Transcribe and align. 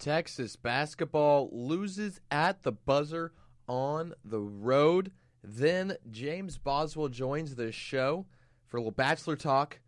Texas 0.00 0.56
basketball 0.56 1.50
loses 1.52 2.20
at 2.30 2.62
the 2.62 2.72
buzzer 2.72 3.32
on 3.68 4.14
the 4.24 4.40
road. 4.40 5.12
Then 5.44 5.96
James 6.10 6.56
Boswell 6.56 7.08
joins 7.08 7.54
the 7.54 7.70
show 7.70 8.24
for 8.66 8.78
a 8.78 8.80
little 8.80 8.92
bachelor 8.92 9.36
talk. 9.36 9.78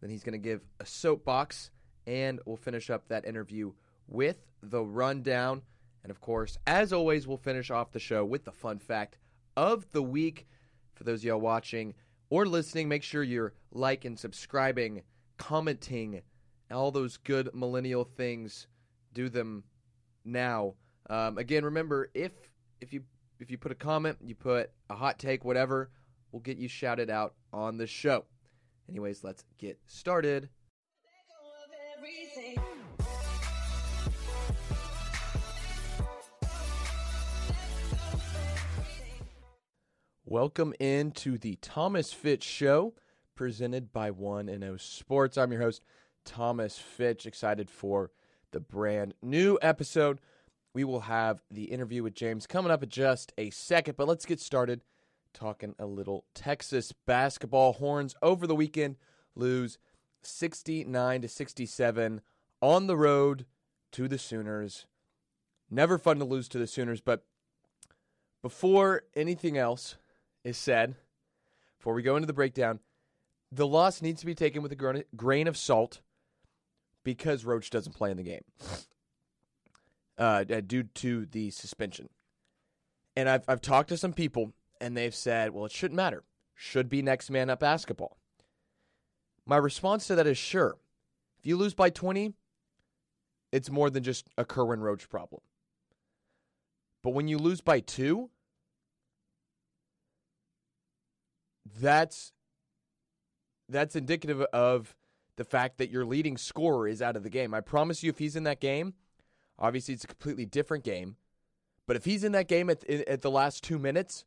Then 0.00 0.08
he's 0.08 0.22
going 0.22 0.40
to 0.40 0.48
give 0.48 0.62
a 0.78 0.86
soapbox, 0.86 1.72
and 2.06 2.38
we'll 2.46 2.56
finish 2.56 2.90
up 2.90 3.08
that 3.08 3.26
interview 3.26 3.72
with 4.06 4.36
the 4.62 4.84
rundown. 4.84 5.62
And 6.04 6.12
of 6.12 6.20
course, 6.20 6.56
as 6.66 6.92
always, 6.92 7.26
we'll 7.26 7.36
finish 7.36 7.68
off 7.70 7.90
the 7.90 7.98
show 7.98 8.24
with 8.24 8.44
the 8.44 8.52
fun 8.52 8.78
fact 8.78 9.16
of 9.56 9.90
the 9.90 10.02
week. 10.02 10.46
For 10.94 11.02
those 11.02 11.20
of 11.20 11.24
y'all 11.24 11.40
watching 11.40 11.94
or 12.30 12.46
listening, 12.46 12.88
make 12.88 13.02
sure 13.02 13.24
you're 13.24 13.54
liking, 13.72 14.16
subscribing, 14.16 15.02
commenting, 15.38 16.22
all 16.70 16.92
those 16.92 17.16
good 17.16 17.50
millennial 17.52 18.04
things. 18.04 18.68
Do 19.16 19.30
them 19.30 19.64
now. 20.26 20.74
Um, 21.08 21.38
again, 21.38 21.64
remember 21.64 22.10
if 22.12 22.32
if 22.82 22.92
you 22.92 23.02
if 23.40 23.50
you 23.50 23.56
put 23.56 23.72
a 23.72 23.74
comment, 23.74 24.18
you 24.20 24.34
put 24.34 24.70
a 24.90 24.94
hot 24.94 25.18
take, 25.18 25.42
whatever, 25.42 25.88
we'll 26.32 26.42
get 26.42 26.58
you 26.58 26.68
shouted 26.68 27.08
out 27.08 27.32
on 27.50 27.78
the 27.78 27.86
show. 27.86 28.26
Anyways, 28.90 29.24
let's 29.24 29.42
get 29.56 29.78
started. 29.86 30.50
Welcome 40.26 40.74
into 40.78 41.38
the 41.38 41.56
Thomas 41.62 42.12
Fitch 42.12 42.44
Show, 42.44 42.92
presented 43.34 43.94
by 43.94 44.10
One 44.10 44.50
and 44.50 44.62
O 44.62 44.76
Sports. 44.76 45.38
I'm 45.38 45.52
your 45.52 45.62
host, 45.62 45.82
Thomas 46.26 46.78
Fitch. 46.78 47.24
Excited 47.24 47.70
for 47.70 48.10
the 48.56 48.60
brand 48.60 49.12
new 49.20 49.58
episode. 49.60 50.18
We 50.72 50.82
will 50.82 51.00
have 51.00 51.42
the 51.50 51.64
interview 51.64 52.02
with 52.02 52.14
James 52.14 52.46
coming 52.46 52.72
up 52.72 52.82
in 52.82 52.88
just 52.88 53.30
a 53.36 53.50
second, 53.50 53.98
but 53.98 54.08
let's 54.08 54.24
get 54.24 54.40
started 54.40 54.80
talking 55.34 55.74
a 55.78 55.84
little 55.84 56.24
Texas 56.34 56.94
basketball. 57.06 57.74
Horns 57.74 58.14
over 58.22 58.46
the 58.46 58.54
weekend 58.54 58.96
lose 59.34 59.76
69 60.22 61.20
to 61.20 61.28
67 61.28 62.22
on 62.62 62.86
the 62.86 62.96
road 62.96 63.44
to 63.92 64.08
the 64.08 64.16
Sooners. 64.16 64.86
Never 65.70 65.98
fun 65.98 66.18
to 66.18 66.24
lose 66.24 66.48
to 66.48 66.58
the 66.58 66.66
Sooners, 66.66 67.02
but 67.02 67.26
before 68.40 69.02
anything 69.14 69.58
else 69.58 69.96
is 70.44 70.56
said, 70.56 70.94
before 71.76 71.92
we 71.92 72.02
go 72.02 72.16
into 72.16 72.26
the 72.26 72.32
breakdown, 72.32 72.80
the 73.52 73.66
loss 73.66 74.00
needs 74.00 74.20
to 74.20 74.26
be 74.26 74.34
taken 74.34 74.62
with 74.62 74.72
a 74.72 75.04
grain 75.14 75.46
of 75.46 75.58
salt 75.58 76.00
because 77.06 77.44
Roach 77.44 77.70
doesn't 77.70 77.94
play 77.94 78.10
in 78.10 78.16
the 78.16 78.24
game 78.24 78.42
uh, 80.18 80.42
due 80.42 80.82
to 80.82 81.24
the 81.26 81.50
suspension. 81.52 82.08
And 83.14 83.28
I've, 83.28 83.44
I've 83.46 83.60
talked 83.60 83.90
to 83.90 83.96
some 83.96 84.12
people, 84.12 84.52
and 84.80 84.96
they've 84.96 85.14
said, 85.14 85.52
well, 85.52 85.64
it 85.64 85.72
shouldn't 85.72 85.94
matter. 85.94 86.24
Should 86.56 86.88
be 86.88 87.02
next 87.02 87.30
man 87.30 87.48
up 87.48 87.60
basketball. 87.60 88.18
My 89.46 89.56
response 89.56 90.08
to 90.08 90.16
that 90.16 90.26
is 90.26 90.36
sure. 90.36 90.78
If 91.38 91.46
you 91.46 91.56
lose 91.56 91.74
by 91.74 91.90
20, 91.90 92.34
it's 93.52 93.70
more 93.70 93.88
than 93.88 94.02
just 94.02 94.28
a 94.36 94.44
Kerwin 94.44 94.80
Roach 94.80 95.08
problem. 95.08 95.42
But 97.04 97.10
when 97.10 97.28
you 97.28 97.38
lose 97.38 97.60
by 97.60 97.78
two, 97.78 98.30
that's 101.80 102.32
that's 103.68 103.94
indicative 103.94 104.40
of 104.52 104.96
the 105.36 105.44
fact 105.44 105.78
that 105.78 105.90
your 105.90 106.04
leading 106.04 106.36
scorer 106.36 106.88
is 106.88 107.02
out 107.02 107.16
of 107.16 107.22
the 107.22 107.30
game. 107.30 107.54
I 107.54 107.60
promise 107.60 108.02
you, 108.02 108.10
if 108.10 108.18
he's 108.18 108.36
in 108.36 108.44
that 108.44 108.60
game, 108.60 108.94
obviously 109.58 109.94
it's 109.94 110.04
a 110.04 110.08
completely 110.08 110.46
different 110.46 110.84
game. 110.84 111.16
But 111.86 111.96
if 111.96 112.04
he's 112.04 112.24
in 112.24 112.32
that 112.32 112.48
game 112.48 112.68
at, 112.68 112.84
at 112.84 113.22
the 113.22 113.30
last 113.30 113.62
two 113.62 113.78
minutes, 113.78 114.24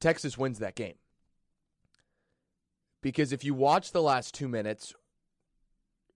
Texas 0.00 0.38
wins 0.38 0.58
that 0.60 0.74
game. 0.74 0.94
Because 3.00 3.32
if 3.32 3.42
you 3.42 3.54
watch 3.54 3.90
the 3.90 4.02
last 4.02 4.32
two 4.34 4.48
minutes, 4.48 4.94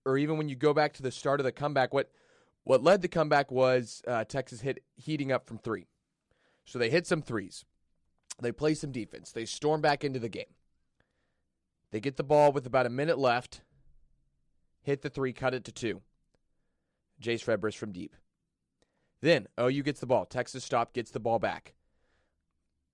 or 0.05 0.17
even 0.17 0.37
when 0.37 0.47
you 0.47 0.55
go 0.55 0.73
back 0.73 0.93
to 0.93 1.03
the 1.03 1.11
start 1.11 1.39
of 1.39 1.43
the 1.43 1.51
comeback, 1.51 1.93
what 1.93 2.09
what 2.63 2.83
led 2.83 3.01
the 3.01 3.07
comeback 3.07 3.49
was 3.49 4.01
uh, 4.07 4.25
Texas 4.25 4.61
hit 4.61 4.83
heating 4.95 5.31
up 5.31 5.47
from 5.47 5.57
three. 5.57 5.87
So 6.65 6.77
they 6.77 6.89
hit 6.89 7.07
some 7.07 7.21
threes. 7.21 7.63
They 8.41 8.51
play 8.51 8.73
some 8.73 8.91
defense. 8.91 9.31
They 9.31 9.45
storm 9.45 9.81
back 9.81 10.03
into 10.03 10.19
the 10.19 10.29
game. 10.29 10.53
They 11.91 12.01
get 12.01 12.17
the 12.17 12.23
ball 12.23 12.51
with 12.51 12.65
about 12.65 12.85
a 12.85 12.89
minute 12.89 13.17
left, 13.17 13.61
hit 14.87 15.01
the 15.01 15.09
three, 15.09 15.33
cut 15.33 15.53
it 15.53 15.65
to 15.65 15.71
two. 15.71 16.01
Jase 17.19 17.43
Febres 17.43 17.75
from 17.75 17.91
deep. 17.91 18.15
Then 19.21 19.47
OU 19.59 19.83
gets 19.83 19.99
the 19.99 20.05
ball. 20.05 20.25
Texas 20.25 20.63
stop 20.63 20.93
gets 20.93 21.11
the 21.11 21.19
ball 21.19 21.39
back 21.39 21.73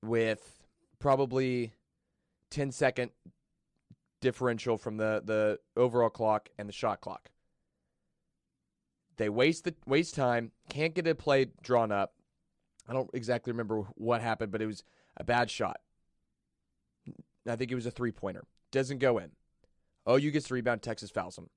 with 0.02 0.64
probably 0.98 1.74
10 2.50 2.72
second 2.72 3.12
differential 4.22 4.76
from 4.76 4.98
the, 4.98 5.22
the 5.24 5.60
overall 5.78 6.10
clock 6.10 6.50
and 6.58 6.68
the 6.68 6.74
shot 6.74 7.00
clock. 7.00 7.30
They 9.18 9.30
waste 9.30 9.64
the 9.64 9.76
waste 9.86 10.16
time, 10.16 10.52
can't 10.70 10.96
get 10.96 11.06
a 11.06 11.14
play 11.14 11.46
drawn 11.62 11.92
up. 11.92 12.16
I 12.90 12.94
don't 12.94 13.12
exactly 13.14 13.52
remember 13.52 13.84
what 13.94 14.20
happened, 14.20 14.52
but 14.52 14.64
it 14.64 14.66
was 14.66 14.84
a 15.16 15.24
bad 15.24 15.52
shot. 15.52 15.78
I 17.48 17.56
think 17.56 17.72
it 17.72 17.76
was 17.76 17.86
a 17.86 17.92
three 17.92 18.12
pointer. 18.12 18.46
Doesn't 18.72 18.98
go 18.98 19.20
in. 19.20 19.30
OU 20.10 20.32
gets 20.32 20.48
the 20.48 20.56
rebound. 20.56 20.82
Texas 20.82 21.12
fouls 21.12 21.38
him. 21.38 21.50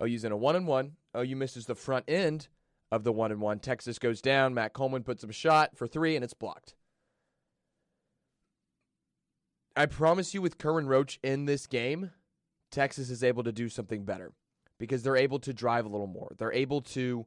Oh, 0.00 0.06
OU's 0.06 0.24
in 0.24 0.32
a 0.32 0.36
one 0.36 0.56
and 0.56 0.66
one. 0.66 0.92
OU 1.16 1.32
oh, 1.32 1.36
misses 1.36 1.66
the 1.66 1.74
front 1.74 2.04
end 2.08 2.48
of 2.90 3.04
the 3.04 3.12
one 3.12 3.32
and 3.32 3.40
one. 3.40 3.58
Texas 3.58 3.98
goes 3.98 4.20
down. 4.20 4.54
Matt 4.54 4.72
Coleman 4.72 5.02
puts 5.02 5.24
up 5.24 5.30
a 5.30 5.34
shot 5.34 5.76
for 5.76 5.86
three, 5.86 6.14
and 6.14 6.24
it's 6.24 6.34
blocked. 6.34 6.74
I 9.76 9.86
promise 9.86 10.34
you, 10.34 10.42
with 10.42 10.58
Kerwin 10.58 10.88
Roach 10.88 11.18
in 11.22 11.44
this 11.44 11.66
game, 11.66 12.10
Texas 12.70 13.10
is 13.10 13.22
able 13.22 13.44
to 13.44 13.52
do 13.52 13.68
something 13.68 14.04
better 14.04 14.32
because 14.78 15.02
they're 15.02 15.16
able 15.16 15.38
to 15.40 15.52
drive 15.52 15.86
a 15.86 15.88
little 15.88 16.06
more. 16.06 16.32
They're 16.36 16.52
able 16.52 16.80
to 16.82 17.26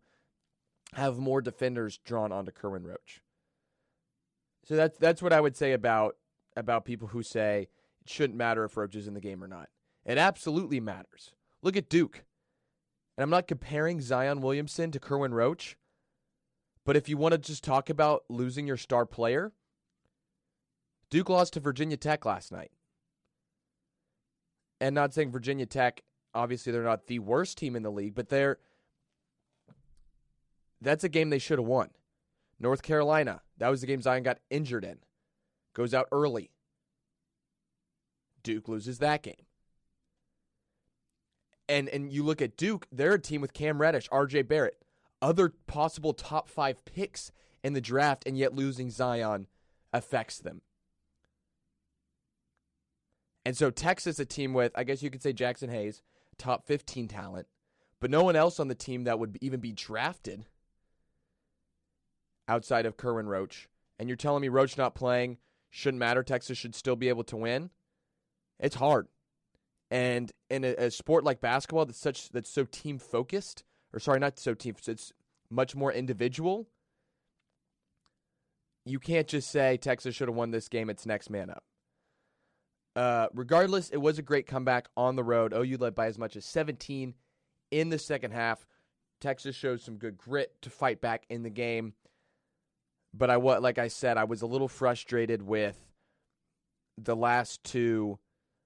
have 0.94 1.18
more 1.18 1.42
defenders 1.42 1.98
drawn 1.98 2.32
onto 2.32 2.52
Kerwin 2.52 2.84
Roach. 2.84 3.22
So 4.66 4.76
that's 4.76 4.98
that's 4.98 5.22
what 5.22 5.34
I 5.34 5.42
would 5.42 5.56
say 5.56 5.74
about 5.74 6.18
about 6.56 6.86
people 6.86 7.10
who 7.10 7.24
say 7.24 7.70
it 8.02 8.10
shouldn't 8.10 8.38
matter 8.38 8.64
if 8.64 8.78
Roach 8.78 8.96
is 8.96 9.08
in 9.08 9.14
the 9.14 9.22
game 9.22 9.44
or 9.44 9.48
not. 9.48 9.70
It 10.06 10.18
absolutely 10.18 10.80
matters. 10.80 11.34
Look 11.62 11.78
at 11.78 11.90
Duke. 11.90 12.24
And 13.22 13.28
I'm 13.28 13.38
not 13.38 13.48
comparing 13.48 14.02
Zion 14.02 14.42
Williamson 14.42 14.90
to 14.90 15.00
Kerwin 15.00 15.32
Roach, 15.32 15.78
but 16.84 16.98
if 16.98 17.08
you 17.08 17.18
want 17.18 17.34
to 17.34 17.38
just 17.38 17.64
talk 17.64 17.88
about 17.88 18.24
losing 18.30 18.66
your 18.66 18.78
star 18.78 19.06
player, 19.06 19.52
Duke 21.12 21.30
lost 21.30 21.54
to 21.54 21.60
Virginia 21.60 21.98
Tech 21.98 22.26
last 22.26 22.52
night. 22.52 22.72
And 24.80 24.96
not 24.96 25.14
saying 25.14 25.30
Virginia 25.30 25.68
Tech, 25.68 26.02
obviously 26.34 26.72
they're 26.72 26.82
not 26.82 27.06
the 27.06 27.20
worst 27.20 27.60
team 27.60 27.76
in 27.76 27.84
the 27.84 27.92
league, 27.92 28.16
but 28.16 28.30
they're 28.30 28.58
that's 30.82 31.04
a 31.04 31.10
game 31.10 31.30
they 31.30 31.38
should 31.38 31.60
have 31.60 31.68
won. 31.68 31.92
North 32.60 32.82
Carolina, 32.82 33.44
that 33.60 33.70
was 33.70 33.82
the 33.82 33.88
game 33.88 34.02
Zion 34.02 34.24
got 34.24 34.40
injured 34.50 34.84
in. 34.84 34.98
Goes 35.76 35.94
out 35.94 36.08
early. 36.12 36.50
Duke 38.42 38.68
loses 38.68 38.98
that 38.98 39.22
game. 39.22 39.46
And 41.72 41.88
and 41.88 42.12
you 42.12 42.24
look 42.24 42.42
at 42.42 42.58
Duke, 42.58 42.86
they're 42.92 43.14
a 43.14 43.20
team 43.20 43.40
with 43.40 43.54
Cam 43.54 43.80
Reddish, 43.80 44.10
RJ 44.10 44.46
Barrett, 44.50 44.78
other 45.22 45.54
possible 45.68 46.14
top 46.14 46.50
five 46.50 46.84
picks 46.84 47.32
in 47.64 47.72
the 47.72 47.80
draft, 47.80 48.24
and 48.28 48.38
yet 48.38 48.54
losing 48.54 48.90
Zion 48.90 49.48
affects 49.94 50.38
them. 50.38 50.62
And 53.46 53.56
so 53.56 53.72
Texas, 53.72 54.20
a 54.20 54.26
team 54.26 54.54
with, 54.54 54.74
I 54.76 54.84
guess 54.84 55.02
you 55.02 55.10
could 55.10 55.24
say 55.24 55.32
Jaxson 55.32 55.72
Hayes, 55.72 56.02
top 56.38 56.68
15 56.68 57.08
talent, 57.08 57.48
but 58.02 58.12
no 58.12 58.24
one 58.24 58.36
else 58.36 58.60
on 58.60 58.68
the 58.68 58.76
team 58.76 59.06
that 59.06 59.18
would 59.18 59.38
even 59.40 59.62
be 59.62 59.72
drafted 59.72 60.46
outside 62.50 62.86
of 62.86 62.98
Kerwin 62.98 63.28
Roach. 63.28 63.70
And 63.98 64.10
you're 64.10 64.18
telling 64.18 64.42
me 64.42 64.50
Roach 64.50 64.78
not 64.78 64.94
playing 64.94 65.38
shouldn't 65.70 66.00
matter. 66.00 66.22
Texas 66.22 66.58
should 66.58 66.76
still 66.76 66.98
be 66.98 67.08
able 67.08 67.24
to 67.24 67.38
win. 67.38 67.70
It's 68.60 68.76
hard. 68.76 69.08
And 69.92 70.32
in 70.50 70.64
a, 70.64 70.74
a 70.76 70.92
sport 70.92 71.26
like 71.26 71.42
basketball 71.42 71.86
that's 71.86 72.00
such 72.00 72.30
that's 72.30 72.50
so 72.50 72.64
team 72.64 72.98
focused, 72.98 73.64
or 73.94 74.00
sorry, 74.00 74.20
not 74.20 74.40
so 74.40 74.54
team, 74.54 74.76
it's 74.88 75.12
much 75.50 75.76
more 75.76 75.92
individual. 75.92 76.70
You 78.86 78.98
can't 78.98 79.28
just 79.28 79.52
say 79.52 79.78
Texas 79.78 80.16
should 80.16 80.30
have 80.30 80.36
won 80.36 80.52
this 80.52 80.70
game. 80.70 80.90
It's 80.90 81.06
next 81.06 81.30
man 81.30 81.50
up. 81.50 81.64
Uh, 82.96 83.28
regardless, 83.34 83.90
it 83.90 83.98
was 83.98 84.18
a 84.18 84.24
great 84.24 84.48
comeback 84.48 84.88
on 84.98 85.16
the 85.16 85.24
road. 85.24 85.54
OU 85.54 85.78
led 85.78 85.96
by 85.96 86.08
as 86.08 86.18
much 86.18 86.36
as 86.36 86.46
17 86.46 87.14
in 87.70 87.90
the 87.90 88.00
second 88.00 88.32
half. 88.32 88.66
Texas 89.20 89.56
showed 89.56 89.82
some 89.82 89.98
good 89.98 90.18
grit 90.18 90.54
to 90.62 90.70
fight 90.70 91.00
back 91.00 91.26
in 91.30 91.44
the 91.44 91.50
game. 91.50 91.94
But 93.14 93.30
I 93.30 93.38
what 93.38 93.62
like 93.62 93.78
I 93.78 93.90
said, 93.90 94.18
I 94.18 94.24
was 94.24 94.42
a 94.42 94.48
little 94.48 94.70
frustrated 94.70 95.42
with 95.42 95.78
the 96.98 97.16
last 97.16 97.64
two 97.64 98.20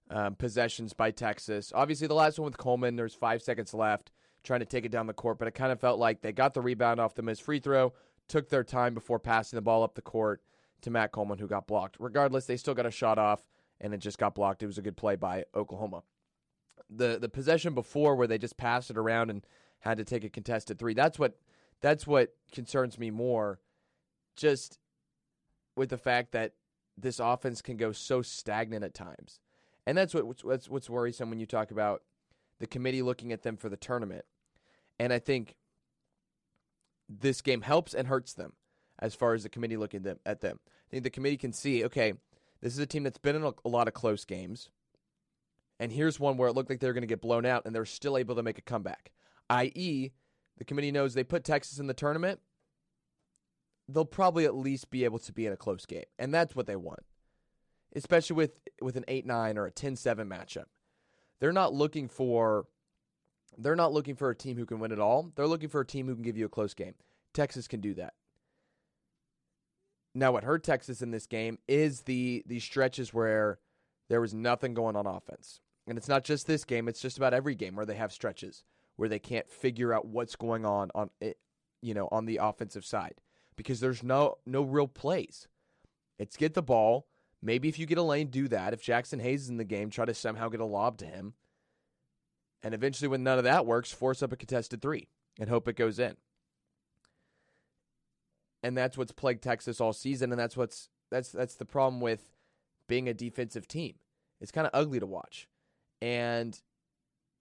um, 0.10 0.36
possessions 0.36 0.94
by 0.94 1.12
Texas. 1.12 1.72
Obviously, 1.74 2.07
the 2.07 2.13
last 2.13 2.40
one 2.40 2.46
with 2.46 2.57
Coleman, 2.57 2.96
there's 2.96 3.16
five 3.16 3.42
seconds 3.42 3.74
left. 3.74 4.12
trying 4.44 4.60
to 4.60 4.66
take 4.66 4.86
it 4.86 4.92
down 4.92 5.07
the 5.07 5.13
court, 5.13 5.40
but 5.40 5.48
it 5.48 5.56
kind 5.56 5.72
of 5.72 5.80
felt 5.80 6.00
like 6.00 6.22
they 6.22 6.31
got 6.31 6.54
the 6.54 6.62
rebound 6.62 7.00
off 7.00 7.16
the 7.16 7.22
missed 7.22 7.42
free 7.42 7.60
throw, 7.60 7.94
took 8.28 8.50
their 8.50 8.63
time 8.63 8.94
before 8.94 9.19
passing 9.19 9.57
the 9.57 9.62
ball 9.62 9.84
up 9.84 9.96
the 9.96 10.02
court 10.02 10.42
to 10.81 10.92
Matt 10.92 11.12
Coleman, 11.12 11.40
who 11.40 11.48
got 11.48 11.68
blocked. 11.68 11.98
Regardless, 12.00 12.46
they 12.46 12.57
still 12.57 12.75
got 12.75 12.86
a 12.86 12.92
shot 12.92 13.18
off, 13.18 13.48
and 13.81 13.94
it 13.94 13.98
just 13.98 14.19
got 14.19 14.36
blocked. 14.36 14.62
It 14.63 14.68
was 14.68 14.78
a 14.78 14.84
good 14.84 14.98
play 14.98 15.16
by 15.16 15.46
Oklahoma. 15.56 16.04
The 16.90 17.18
the 17.19 17.30
possession 17.30 17.74
before 17.74 18.16
where 18.16 18.28
they 18.28 18.38
just 18.38 18.58
passed 18.58 18.92
it 18.92 18.98
around 18.98 19.31
and 19.31 19.46
had 19.80 19.98
to 19.98 20.04
take 20.04 20.24
a 20.24 20.30
contested 20.30 20.78
three. 20.78 20.94
That's 20.94 21.18
what 21.18 21.40
that's 21.81 22.06
what 22.06 22.36
concerns 22.51 23.00
me 23.00 23.10
more. 23.10 23.60
Just 24.36 24.78
with 25.75 25.90
the 25.90 25.98
fact 25.98 26.34
that 26.34 26.54
this 26.98 27.19
offense 27.19 27.62
can 27.62 27.78
go 27.78 27.92
so 27.92 28.22
stagnant 28.22 28.84
at 28.84 28.94
times, 28.94 29.40
and 29.86 29.98
that's 29.98 30.14
what 30.14 30.44
what's, 30.44 30.70
what's 30.70 30.90
worrisome 30.90 31.30
when 31.30 31.40
you 31.40 31.46
talk 31.46 31.72
about 31.72 32.04
the 32.60 32.68
committee 32.68 33.02
looking 33.02 33.32
at 33.32 33.44
them 33.44 33.58
for 33.58 33.70
the 33.70 33.78
tournament. 33.78 34.26
And 35.00 35.12
I 35.12 35.20
think 35.20 35.56
this 37.10 37.42
game 37.42 37.62
helps 37.62 37.94
and 37.94 38.08
hurts 38.08 38.34
them 38.34 38.54
as 39.00 39.14
far 39.14 39.34
as 39.34 39.44
the 39.44 39.50
committee 39.50 39.78
looking 39.78 40.04
them, 40.04 40.20
at 40.26 40.42
them. 40.42 40.60
I 40.66 40.90
think 40.90 41.04
the 41.04 41.10
committee 41.10 41.38
can 41.38 41.52
see, 41.52 41.84
okay, 41.86 42.14
this 42.62 42.74
is 42.74 42.80
a 42.80 42.86
team 42.86 43.04
that's 43.04 43.18
been 43.18 43.36
in 43.36 43.44
a, 43.44 43.52
a 43.66 43.70
lot 43.70 43.88
of 43.88 43.94
close 43.94 44.26
games. 44.26 44.70
And 45.80 45.92
here's 45.92 46.20
one 46.20 46.38
where 46.38 46.48
it 46.48 46.54
looked 46.54 46.70
like 46.70 46.80
they 46.80 46.88
were 46.88 46.94
going 46.94 47.02
to 47.02 47.08
get 47.08 47.22
blown 47.22 47.46
out 47.46 47.64
and 47.66 47.76
they're 47.76 47.86
still 47.86 48.18
able 48.18 48.36
to 48.36 48.44
make 48.44 48.58
a 48.58 48.62
comeback. 48.62 49.12
I.e., 49.50 50.12
the 50.58 50.66
committee 50.66 50.92
knows 50.92 51.14
they 51.14 51.24
put 51.24 51.44
Texas 51.44 51.80
in 51.80 51.88
the 51.88 51.94
tournament, 51.94 52.40
they'll 53.90 54.06
probably 54.06 54.46
at 54.46 54.56
least 54.56 54.90
be 54.90 55.04
able 55.04 55.20
to 55.20 55.34
be 55.34 55.46
in 55.46 55.52
a 55.52 55.58
close 55.58 55.86
game. 55.86 56.06
And 56.18 56.34
that's 56.34 56.56
what 56.56 56.66
they 56.66 56.78
want. 56.78 57.02
Especially 57.96 58.36
with 58.36 58.60
with 58.82 58.98
an 58.98 59.06
8-9 59.08 59.58
or 59.58 59.68
a 59.68 59.72
10-7 59.72 60.28
matchup. 60.28 60.66
They're 61.40 61.54
not 61.54 61.74
looking 61.74 62.08
for 62.08 62.66
they're 63.58 63.76
not 63.76 63.94
looking 63.94 64.16
for 64.16 64.30
a 64.30 64.36
team 64.36 64.58
who 64.58 64.66
can 64.66 64.80
win 64.80 64.92
it 64.92 65.00
all. 65.00 65.32
They're 65.36 65.48
looking 65.48 65.70
for 65.70 65.82
a 65.82 65.86
team 65.86 66.08
who 66.08 66.16
can 66.16 66.24
give 66.24 66.38
you 66.38 66.46
a 66.46 66.50
close 66.50 66.74
game. 66.74 66.96
Texas 67.34 67.68
can 67.68 67.80
do 67.80 67.94
that. 67.94 68.14
Now, 70.14 70.32
what 70.32 70.44
hurt 70.44 70.64
Texas 70.64 71.02
in 71.02 71.12
this 71.12 71.26
game 71.26 71.58
is 71.68 72.02
the 72.02 72.44
the 72.46 72.60
stretches 72.60 73.14
where 73.14 73.60
there 74.10 74.22
was 74.22 74.34
nothing 74.34 74.74
going 74.74 74.96
on 74.96 75.08
offense, 75.08 75.62
and 75.88 75.98
it's 75.98 76.08
not 76.08 76.24
just 76.24 76.48
this 76.48 76.64
game; 76.64 76.88
it's 76.88 77.02
just 77.02 77.18
about 77.18 77.34
every 77.34 77.56
game 77.56 77.76
where 77.76 77.86
they 77.86 77.96
have 77.96 78.14
stretches 78.14 78.64
where 78.96 79.10
they 79.10 79.20
can't 79.20 79.50
figure 79.50 79.94
out 79.94 80.08
what's 80.08 80.36
going 80.36 80.66
on 80.66 80.90
on 80.96 81.10
it, 81.20 81.38
you 81.82 81.94
know, 81.94 82.08
on 82.12 82.26
the 82.26 82.38
offensive 82.38 82.86
side 82.86 83.16
because 83.56 83.80
there's 83.80 84.04
no 84.04 84.36
no 84.46 84.62
real 84.62 84.88
plays. 84.88 85.48
It's 86.18 86.38
get 86.38 86.54
the 86.54 86.64
ball. 86.64 87.08
Maybe 87.46 87.70
if 87.70 87.78
you 87.78 87.86
get 87.86 88.00
a 88.00 88.04
lane, 88.04 88.30
do 88.30 88.48
that. 88.48 88.74
If 88.74 88.82
Jaxson 88.82 89.22
Hayes 89.22 89.44
is 89.44 89.50
in 89.50 89.58
the 89.58 89.64
game, 89.64 89.92
try 89.92 90.04
to 90.04 90.16
somehow 90.16 90.50
get 90.50 90.62
a 90.62 90.66
lob 90.66 90.98
to 90.98 91.06
him. 91.06 91.36
And 92.64 92.74
eventually, 92.74 93.08
when 93.08 93.22
none 93.22 93.38
of 93.38 93.44
that 93.44 93.68
works, 93.68 93.92
force 93.92 94.24
up 94.24 94.32
a 94.32 94.36
contested 94.36 94.82
three 94.82 95.10
and 95.40 95.48
hope 95.48 95.68
it 95.68 95.76
goes 95.76 96.00
in. 96.00 96.18
And 98.64 98.76
that's 98.76 98.98
what's 98.98 99.12
plagued 99.12 99.44
Texas 99.44 99.80
all 99.80 99.94
season, 99.94 100.32
and 100.32 100.40
that's 100.40 100.58
what's 100.58 100.90
that's 101.12 101.30
that's 101.30 101.54
the 101.54 101.66
problem 101.66 102.02
with 102.02 102.32
being 102.88 103.08
a 103.08 103.14
defensive 103.14 103.68
team. 103.68 103.94
It's 104.42 104.52
kind 104.52 104.66
of 104.66 104.72
ugly 104.74 105.00
to 105.00 105.06
watch. 105.06 105.48
And 106.02 106.60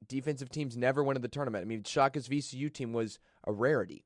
defensive 0.07 0.51
teams 0.51 0.77
never 0.77 1.03
win 1.03 1.17
in 1.17 1.23
the 1.23 1.29
tournament. 1.29 1.63
I 1.63 1.67
mean, 1.67 1.83
Shaka's 1.83 2.29
VCU 2.29 2.71
team 2.71 2.93
was 2.93 3.19
a 3.47 3.53
rarity. 3.53 4.05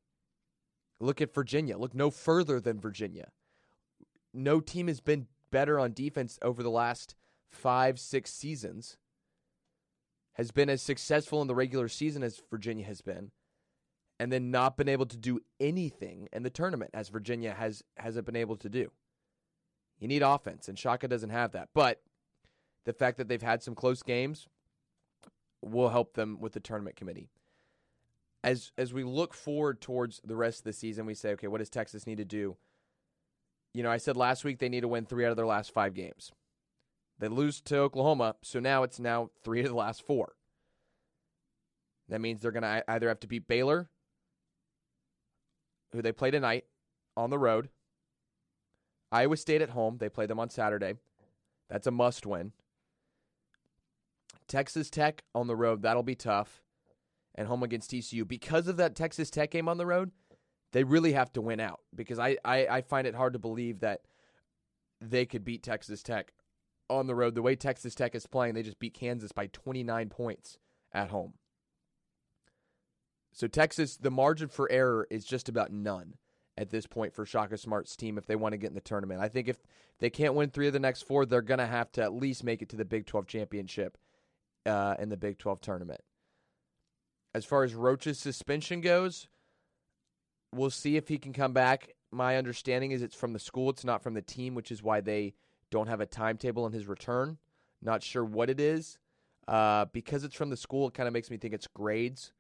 Look 1.01 1.21
at 1.21 1.35
Virginia. 1.35 1.77
Look 1.77 1.93
no 1.93 2.13
further 2.13 2.61
than 2.61 2.79
Virginia. 2.79 3.31
No 4.33 4.61
team 4.61 4.87
has 4.87 5.01
been 5.01 5.27
better 5.51 5.79
on 5.79 5.93
defense 5.93 6.39
over 6.43 6.63
the 6.63 6.71
last 6.71 7.15
five, 7.51 7.99
six 7.99 8.33
seasons 8.33 8.97
has 10.35 10.51
been 10.51 10.71
as 10.71 10.81
successful 10.81 11.43
in 11.43 11.49
the 11.49 11.55
regular 11.55 11.89
season 11.89 12.23
as 12.23 12.41
Virginia 12.51 12.85
has 12.85 13.01
been, 13.01 13.33
and 14.21 14.31
then 14.31 14.51
not 14.51 14.77
been 14.77 14.89
able 14.89 15.07
to 15.07 15.17
do 15.17 15.41
anything 15.59 16.29
in 16.33 16.45
the 16.45 16.51
tournament 16.51 16.91
as 16.95 17.09
Virginia 17.09 17.53
has 17.53 17.83
hasn't 17.97 18.25
been 18.25 18.37
able 18.37 18.57
to 18.57 18.69
do. 18.69 18.91
You 19.99 20.07
need 20.07 20.23
offense, 20.23 20.69
and 20.69 20.79
Shaka 20.79 21.09
doesn't 21.09 21.31
have 21.31 21.53
that. 21.53 21.71
But 21.75 22.01
the 22.85 22.93
fact 22.93 23.19
that 23.19 23.29
they've 23.29 23.43
had 23.43 23.63
some 23.63 23.75
close 23.75 24.03
games 24.03 24.47
will 25.61 25.89
help 25.89 26.15
them 26.15 26.39
with 26.41 26.53
the 26.53 26.61
tournament 26.61 26.97
committee. 26.97 27.31
As 28.45 28.71
as 28.79 28.95
we 28.95 29.03
look 29.03 29.35
forward 29.35 29.81
towards 29.81 30.21
the 30.25 30.37
rest 30.37 30.61
of 30.61 30.65
the 30.65 30.73
season, 30.73 31.05
we 31.05 31.15
say, 31.15 31.31
okay, 31.33 31.49
what 31.49 31.59
does 31.59 31.71
Texas 31.71 32.07
need 32.07 32.19
to 32.19 32.25
do? 32.25 32.57
You 33.79 33.85
know, 33.85 33.93
I 33.93 33.99
said 33.99 34.17
last 34.17 34.43
week 34.43 34.59
they 34.59 34.69
need 34.69 34.81
to 34.81 34.89
win 34.89 35.07
three 35.07 35.25
out 35.25 35.31
of 35.31 35.37
their 35.37 35.47
last 35.47 35.73
five 35.73 35.95
games. 35.95 36.33
They 37.21 37.29
lose 37.29 37.61
to 37.61 37.79
Oklahoma, 37.79 38.35
so 38.43 38.59
now 38.59 38.83
it's 38.83 38.99
now 38.99 39.31
three 39.45 39.61
of 39.61 39.69
the 39.69 39.77
last 39.77 40.05
four. 40.05 40.35
That 42.09 42.21
means 42.21 42.43
they're 42.43 42.51
going 42.51 42.65
to 42.65 42.83
either 42.89 43.07
have 43.07 43.21
to 43.21 43.29
beat 43.29 43.47
Baylor, 43.47 43.89
who 45.93 46.03
they 46.03 46.11
play 46.11 46.33
tonight 46.33 46.65
on 47.17 47.31
the 47.31 47.39
road. 47.39 47.69
Iowa 49.13 49.37
State 49.37 49.63
at 49.63 49.71
home. 49.71 49.99
They 49.99 50.09
play 50.09 50.27
them 50.27 50.41
on 50.41 50.51
Saturday. 50.51 50.95
That's 51.71 51.87
a 51.87 51.93
must 51.93 52.27
win. 52.27 52.51
Texas 54.49 54.91
Tech 54.91 55.23
on 55.37 55.47
the 55.47 55.55
road. 55.55 55.83
That'll 55.83 56.03
be 56.03 56.17
tough. 56.17 56.65
And 57.37 57.47
home 57.47 57.63
against 57.63 57.93
TCU. 57.93 58.27
Because 58.27 58.67
of 58.67 58.77
that 58.79 58.97
Texas 58.97 59.31
Tech 59.31 59.53
game 59.53 59.69
on 59.69 59.79
the 59.79 59.87
road, 59.87 60.11
they 60.73 60.85
really 60.85 61.13
have 61.13 61.33
to 61.33 61.41
win 61.41 61.61
out 61.61 61.81
because 61.95 62.19
I, 62.19 62.37
I, 62.45 62.67
I 62.67 62.81
find 62.83 63.07
it 63.07 63.15
hard 63.15 63.33
to 63.33 63.39
believe 63.39 63.81
that 63.81 64.03
they 65.01 65.27
could 65.27 65.45
beat 65.45 65.63
Texas 65.63 66.03
Tech 66.03 66.33
on 66.91 67.07
the 67.07 67.15
road. 67.15 67.35
The 67.35 67.43
way 67.43 67.57
Texas 67.57 67.95
Tech 67.95 68.15
is 68.15 68.27
playing, 68.27 68.55
they 68.55 68.63
just 68.63 68.79
beat 68.79 68.95
Kansas 68.95 69.33
by 69.33 69.47
29 69.49 70.09
points 70.09 70.59
at 70.93 71.11
home. 71.11 71.35
So 73.33 73.47
Texas, 73.47 73.97
the 73.97 74.11
margin 74.11 74.49
for 74.49 74.71
error 74.71 75.07
is 75.11 75.25
just 75.25 75.49
about 75.49 75.73
none 75.73 76.15
at 76.57 76.71
this 76.71 76.87
point 76.87 77.15
for 77.15 77.25
Shaka 77.25 77.57
Smart's 77.57 77.95
team 77.95 78.19
if 78.19 78.27
they 78.27 78.37
want 78.37 78.53
to 78.53 78.59
get 78.59 78.69
in 78.69 78.75
the 78.75 78.81
tournament. 78.81 79.21
I 79.21 79.29
think 79.29 79.49
if 79.49 79.59
they 80.01 80.11
can't 80.11 80.35
win 80.35 80.51
three 80.51 80.67
of 80.67 80.73
the 80.73 80.81
next 80.81 81.03
four, 81.03 81.25
they're 81.25 81.41
going 81.41 81.59
to 81.59 81.67
have 81.67 81.93
to 81.93 82.03
at 82.03 82.13
least 82.13 82.43
make 82.43 82.63
it 82.63 82.69
to 82.71 82.77
the 82.77 82.85
Big 82.85 83.07
12 83.07 83.27
championship 83.27 83.97
uh, 84.67 84.97
in 84.99 85.09
the 85.09 85.17
Big 85.17 85.39
12 85.39 85.61
tournament. 85.61 86.01
As 87.33 87.45
far 87.45 87.63
as 87.63 87.75
Roach's 87.75 88.19
suspension 88.19 88.81
goes, 88.81 89.29
we'll 90.53 90.71
see 90.71 90.97
if 90.97 91.09
he 91.09 91.19
can 91.19 91.33
come 91.33 91.53
back. 91.53 91.95
My 92.11 92.37
understanding 92.37 92.93
is 92.93 93.03
it's 93.03 93.15
from 93.15 93.33
the 93.33 93.39
school, 93.39 93.71
it's 93.71 93.85
not 93.85 94.03
from 94.03 94.15
the 94.15 94.23
team, 94.23 94.55
which 94.55 94.71
is 94.71 94.83
why 94.83 95.01
they 95.01 95.35
don't 95.71 95.89
have 95.89 96.01
a 96.01 96.07
timetable 96.07 96.65
on 96.65 96.73
his 96.73 96.87
return. 96.87 97.39
Not 97.83 98.03
sure 98.03 98.25
what 98.25 98.51
it 98.51 98.61
is. 98.61 98.99
Uh, 99.47 99.87
because 99.93 100.25
it's 100.25 100.35
from 100.35 100.51
the 100.51 100.57
school, 100.57 100.89
it 100.89 100.95
kind 100.95 101.07
of 101.07 101.13
makes 101.13 101.31
me 101.31 101.39
think 101.39 101.55
it's 101.55 101.67
grades. 101.67 102.33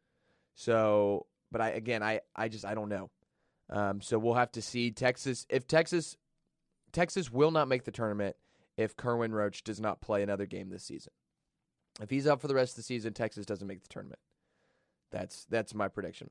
So, 0.54 1.26
but 1.50 1.60
I 1.60 1.70
again, 1.70 2.02
I 2.02 2.20
I 2.36 2.48
just 2.48 2.64
I 2.64 2.74
don't 2.74 2.88
know. 2.88 3.10
Um, 3.70 4.00
so 4.00 4.18
we'll 4.18 4.34
have 4.34 4.52
to 4.52 4.62
see 4.62 4.90
Texas 4.90 5.46
if 5.48 5.66
Texas 5.66 6.16
Texas 6.92 7.30
will 7.30 7.50
not 7.50 7.68
make 7.68 7.84
the 7.84 7.90
tournament 7.90 8.36
if 8.76 8.96
Kerwin 8.96 9.32
Roach 9.32 9.64
does 9.64 9.80
not 9.80 10.00
play 10.00 10.22
another 10.22 10.46
game 10.46 10.68
this 10.68 10.84
season. 10.84 11.12
If 12.00 12.10
he's 12.10 12.26
out 12.26 12.40
for 12.40 12.48
the 12.48 12.54
rest 12.54 12.72
of 12.72 12.76
the 12.76 12.82
season, 12.82 13.12
Texas 13.12 13.46
doesn't 13.46 13.66
make 13.66 13.82
the 13.82 13.88
tournament. 13.88 14.20
That's 15.10 15.46
that's 15.48 15.74
my 15.74 15.88
prediction. 15.88 16.30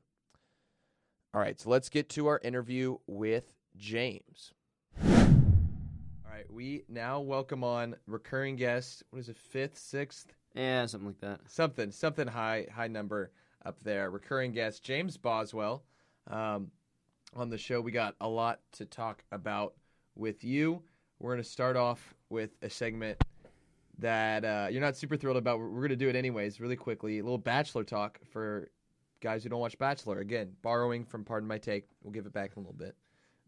All 1.34 1.42
right, 1.42 1.60
so 1.60 1.68
let's 1.68 1.90
get 1.90 2.08
to 2.10 2.26
our 2.28 2.40
interview 2.42 2.96
with 3.06 3.52
James. 3.76 4.54
All 5.04 6.32
right, 6.32 6.50
we 6.50 6.84
now 6.88 7.20
welcome 7.20 7.62
on 7.62 7.96
recurring 8.06 8.56
guest. 8.56 9.02
What 9.10 9.18
is 9.18 9.28
it, 9.28 9.36
fifth, 9.36 9.76
sixth? 9.76 10.32
Yeah, 10.54 10.86
something 10.86 11.08
like 11.08 11.20
that. 11.20 11.40
Something, 11.46 11.92
something 11.92 12.26
high, 12.26 12.66
high 12.74 12.88
number 12.88 13.30
up 13.66 13.76
there. 13.82 14.10
Recurring 14.10 14.52
guest 14.52 14.82
James 14.82 15.18
Boswell. 15.18 15.84
Um, 16.30 16.70
on 17.36 17.50
the 17.50 17.58
show, 17.58 17.82
we 17.82 17.92
got 17.92 18.14
a 18.22 18.28
lot 18.28 18.60
to 18.72 18.86
talk 18.86 19.22
about 19.30 19.74
with 20.16 20.44
you. 20.44 20.82
We're 21.18 21.32
going 21.32 21.44
to 21.44 21.48
start 21.48 21.76
off 21.76 22.14
with 22.30 22.56
a 22.62 22.70
segment 22.70 23.22
that 23.98 24.46
uh, 24.46 24.68
you're 24.70 24.80
not 24.80 24.96
super 24.96 25.18
thrilled 25.18 25.36
about. 25.36 25.58
We're 25.58 25.68
going 25.68 25.90
to 25.90 25.96
do 25.96 26.08
it 26.08 26.16
anyways, 26.16 26.58
really 26.58 26.76
quickly. 26.76 27.18
A 27.18 27.22
little 27.22 27.36
Bachelor 27.36 27.84
talk 27.84 28.18
for 28.32 28.70
guys 29.20 29.42
who 29.42 29.48
don't 29.48 29.60
watch 29.60 29.78
Bachelor. 29.78 30.18
Again, 30.18 30.52
borrowing 30.62 31.04
from 31.04 31.24
Pardon 31.24 31.48
My 31.48 31.58
Take. 31.58 31.86
We'll 32.02 32.12
give 32.12 32.26
it 32.26 32.32
back 32.32 32.52
in 32.56 32.62
a 32.62 32.66
little 32.66 32.78
bit. 32.78 32.94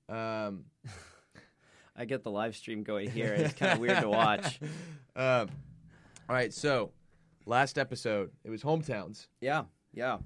Um, 0.08 0.64
I 1.96 2.04
get 2.04 2.22
the 2.22 2.30
live 2.30 2.56
stream 2.56 2.82
going 2.82 3.10
here. 3.12 3.32
It's 3.34 3.54
kind 3.54 3.72
of 3.72 3.78
weird 3.78 4.00
to 4.00 4.08
watch. 4.08 4.60
Um, 5.16 5.50
all 6.28 6.36
right, 6.36 6.54
so 6.54 6.92
last 7.44 7.76
episode, 7.76 8.30
it 8.44 8.48
was 8.48 8.62
hometowns. 8.62 9.26
Yeah, 9.40 9.64
yeah. 9.92 10.18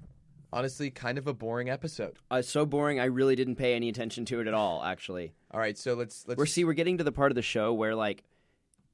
Honestly, 0.53 0.91
kind 0.91 1.17
of 1.17 1.27
a 1.27 1.33
boring 1.33 1.69
episode. 1.69 2.17
Uh, 2.29 2.41
so 2.43 2.65
boring. 2.65 2.99
I 2.99 3.05
really 3.05 3.35
didn't 3.35 3.55
pay 3.55 3.73
any 3.73 3.89
attention 3.89 4.23
to 4.25 4.39
it 4.39 4.47
at 4.47 4.53
all. 4.53 4.83
Actually, 4.83 5.33
All 5.51 5.59
right, 5.59 5.77
so 5.77 5.95
let's 5.95 6.23
let's 6.27 6.37
we're 6.37 6.45
see 6.45 6.63
we're 6.63 6.73
getting 6.73 6.99
to 6.99 7.03
the 7.03 7.11
part 7.11 7.31
of 7.31 7.35
the 7.35 7.41
show 7.41 7.73
where 7.73 7.95
like 7.95 8.23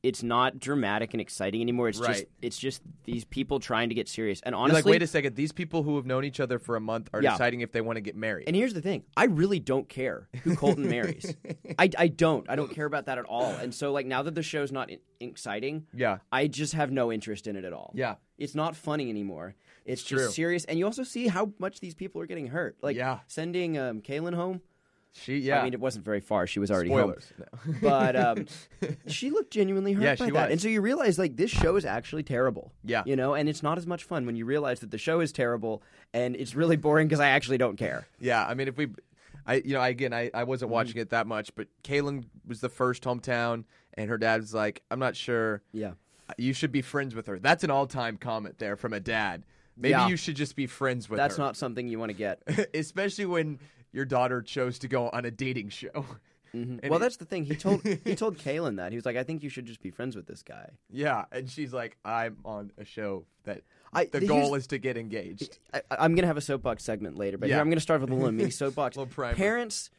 it's 0.04 0.24
not 0.24 0.60
dramatic 0.60 1.14
and 1.14 1.22
exciting 1.22 1.62
anymore. 1.62 1.88
It's 1.90 2.00
just 2.00 2.26
it's 2.42 2.58
just 2.58 2.82
these 3.04 3.24
people 3.24 3.60
trying 3.60 3.90
to 3.90 3.96
get 3.96 4.08
serious. 4.10 4.42
And 4.42 4.54
You're 4.54 4.62
honestly, 4.62 4.82
like, 4.82 4.92
wait 4.92 5.04
a 5.04 5.08
second. 5.08 5.36
These 5.36 5.52
people 5.52 5.84
who 5.84 5.96
have 5.98 6.06
known 6.08 6.26
each 6.26 6.40
other 6.40 6.58
for 6.58 6.76
a 6.76 6.80
month 6.80 7.10
are 7.14 7.22
Yeah. 7.22 7.32
deciding 7.32 7.62
if 7.62 7.72
they 7.72 7.82
want 7.82 7.98
to 7.98 8.02
get 8.02 8.16
married. 8.16 8.46
And 8.48 8.56
here's 8.56 8.74
the 8.74 8.82
thing: 8.82 9.04
I 9.16 9.26
really 9.26 9.60
don't 9.60 9.88
care 9.88 10.28
who 10.44 10.56
Colton 10.56 10.90
marries. 10.90 11.36
I, 11.80 11.90
I 11.98 12.08
don't. 12.08 12.50
I 12.50 12.56
don't 12.56 12.72
care 12.74 12.86
about 12.86 13.06
that 13.06 13.18
at 13.20 13.26
all. 13.26 13.52
And 13.52 13.74
so, 13.74 13.92
like 13.92 14.06
now 14.08 14.24
that 14.24 14.34
the 14.34 14.44
show's 14.44 14.72
not 14.72 14.90
in- 14.90 15.00
exciting, 15.20 15.86
yeah, 15.94 16.18
I 16.32 16.48
just 16.48 16.74
have 16.74 16.92
no 16.92 17.12
interest 17.12 17.46
in 17.48 17.56
it 17.56 17.64
at 17.64 17.74
all. 17.74 17.92
yeah, 17.96 18.16
It's 18.38 18.56
not 18.56 18.76
funny 18.76 19.10
anymore. 19.10 19.56
It's 19.86 20.04
True. 20.04 20.20
just 20.20 20.36
serious, 20.36 20.66
and 20.66 20.78
you 20.80 20.86
also 20.86 21.04
see 21.04 21.28
how 21.28 21.52
much 21.60 21.80
these 21.80 21.96
people 21.96 22.22
are 22.22 22.28
getting 22.28 22.48
hurt. 22.48 22.78
Like 22.82 22.96
Yeah. 22.96 23.20
sending 23.28 23.78
um, 23.78 24.02
Caelynn 24.02 24.36
home. 24.36 24.62
She, 25.14 25.40
yeah. 25.40 25.60
I 25.60 25.64
mean, 25.66 25.74
it 25.74 25.80
wasn't 25.80 26.06
very 26.06 26.22
far. 26.22 26.48
She 26.48 26.60
was 26.60 26.72
already 26.72 26.90
home. 26.90 27.14
No. 27.38 27.46
But 27.82 28.16
um, 28.16 28.46
she 29.08 29.30
looked 29.30 29.52
genuinely 29.52 29.94
hurt 29.94 30.04
Yeah, 30.04 30.16
by 30.16 30.26
that. 30.32 30.34
was. 30.46 30.52
And 30.52 30.62
so 30.62 30.68
you 30.70 30.82
realize 30.82 31.20
like 31.20 31.36
this 31.36 31.52
show 31.52 31.76
is 31.76 31.86
actually 31.86 32.24
terrible. 32.24 32.72
Yeah. 32.84 33.04
You 33.06 33.16
know, 33.18 33.34
and 33.34 33.50
it's 33.50 33.62
not 33.62 33.78
as 33.78 33.86
much 33.86 34.04
fun 34.06 34.26
when 34.26 34.36
you 34.38 34.46
realize 34.46 34.80
that 34.80 34.92
the 34.92 34.98
show 34.98 35.20
is 35.20 35.32
terrible 35.34 35.84
and 36.14 36.36
it's 36.36 36.56
really 36.56 36.78
boring 36.78 37.08
because 37.08 37.20
I 37.20 37.28
actually 37.30 37.58
don't 37.58 37.76
care. 37.78 38.08
Yeah, 38.20 38.46
I 38.46 38.54
mean, 38.54 38.68
if 38.70 38.78
we, 38.78 38.88
I 39.46 39.56
you 39.56 39.74
know, 39.74 39.82
I, 39.82 39.90
again, 39.90 40.14
I, 40.14 40.22
I 40.22 40.30
Mm-hmm. 40.30 40.50
wasn't 40.50 40.72
watching 40.72 40.98
it 41.02 41.10
that 41.10 41.28
much, 41.28 41.54
but 41.56 41.68
Caelynn 41.84 42.26
was 42.48 42.62
the 42.62 42.70
first 42.70 43.04
hometown, 43.04 43.66
and 43.96 44.10
her 44.10 44.18
dad 44.18 44.40
was 44.42 44.54
like, 44.54 44.82
"I'm 44.90 45.00
not 45.00 45.16
sure 45.18 45.62
Yeah. 45.74 45.94
you 46.38 46.54
should 46.54 46.72
be 46.72 46.82
friends 46.82 47.16
with 47.16 47.28
her." 47.28 47.38
That's 47.38 47.64
an 47.66 47.70
all 47.72 47.86
time 47.88 48.16
comment 48.18 48.60
there 48.60 48.76
from 48.78 48.94
a 48.94 49.00
dad. 49.02 49.44
Maybe 49.76 49.92
Yeah. 49.92 50.08
you 50.08 50.16
should 50.16 50.36
just 50.36 50.56
be 50.56 50.68
friends 50.68 51.10
with 51.10 51.18
That's 51.18 51.36
her. 51.36 51.40
That's 51.44 51.48
not 51.48 51.58
something 51.58 51.88
you 51.88 51.98
want 52.00 52.12
to 52.12 52.18
get. 52.18 52.42
especially 52.74 53.26
when 53.26 53.60
your 53.94 54.06
daughter 54.06 54.42
chose 54.42 54.80
to 54.80 54.88
go 54.88 55.10
on 55.10 55.26
a 55.26 55.32
dating 55.32 55.70
show. 55.70 56.06
Mm-hmm. 56.54 56.80
And 56.84 56.90
well, 56.90 56.98
it- 56.98 57.04
that's 57.04 57.16
the 57.18 57.24
thing. 57.26 57.46
He 57.46 57.56
told 57.56 57.82
he 57.84 58.14
told 58.16 58.38
Caelynn 58.38 58.76
that 58.76 58.92
he 58.92 58.98
was 58.98 59.06
like, 59.06 59.16
"I 59.16 59.24
think 59.24 59.42
you 59.42 59.48
should 59.50 59.66
just 59.66 59.82
be 59.82 59.90
friends 59.90 60.16
with 60.18 60.28
this 60.28 60.44
guy." 60.44 60.70
yeah, 60.90 61.24
and 61.32 61.50
she's 61.50 61.72
like, 61.74 61.96
"I'm 62.04 62.38
on 62.44 62.72
a 62.78 62.84
show 62.84 63.24
that 63.46 63.62
I- 63.94 64.06
the 64.06 64.20
goal 64.26 64.56
is 64.56 64.68
to 64.68 64.78
get 64.78 64.98
engaged." 64.98 65.60
I, 65.74 65.82
I'm 65.92 66.14
gonna 66.14 66.28
have 66.28 66.36
a 66.36 66.42
soapbox 66.42 66.84
segment 66.84 67.18
later, 67.18 67.38
but 67.38 67.48
Yeah. 67.48 67.56
here 67.56 67.62
I'm 67.62 67.70
gonna 67.70 67.80
start 67.80 68.02
with 68.02 68.10
a 68.10 68.14
little 68.14 68.32
mini 68.34 68.50
soapbox. 68.64 68.98
Little. 68.98 69.34
Parents, 69.34 69.92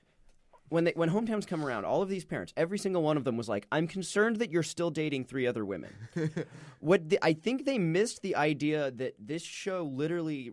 when 0.68 0.84
they 0.84 0.92
when 0.94 1.08
hometowns 1.08 1.46
come 1.46 1.64
around, 1.64 1.86
all 1.86 2.02
of 2.02 2.10
these 2.10 2.26
parents, 2.26 2.52
every 2.54 2.78
single 2.78 3.02
one 3.02 3.16
of 3.16 3.24
them 3.24 3.38
was 3.38 3.48
like, 3.48 3.66
"I'm 3.72 3.86
concerned 3.88 4.36
that 4.36 4.50
you're 4.50 4.62
still 4.62 4.90
dating 4.90 5.24
three 5.24 5.46
other 5.46 5.64
women." 5.64 5.94
what 6.80 7.08
the, 7.08 7.18
I 7.22 7.32
think 7.32 7.64
they 7.64 7.78
missed 7.78 8.20
the 8.20 8.36
idea 8.36 8.90
that 8.90 9.14
this 9.18 9.42
show 9.42 9.84
literally 9.84 10.52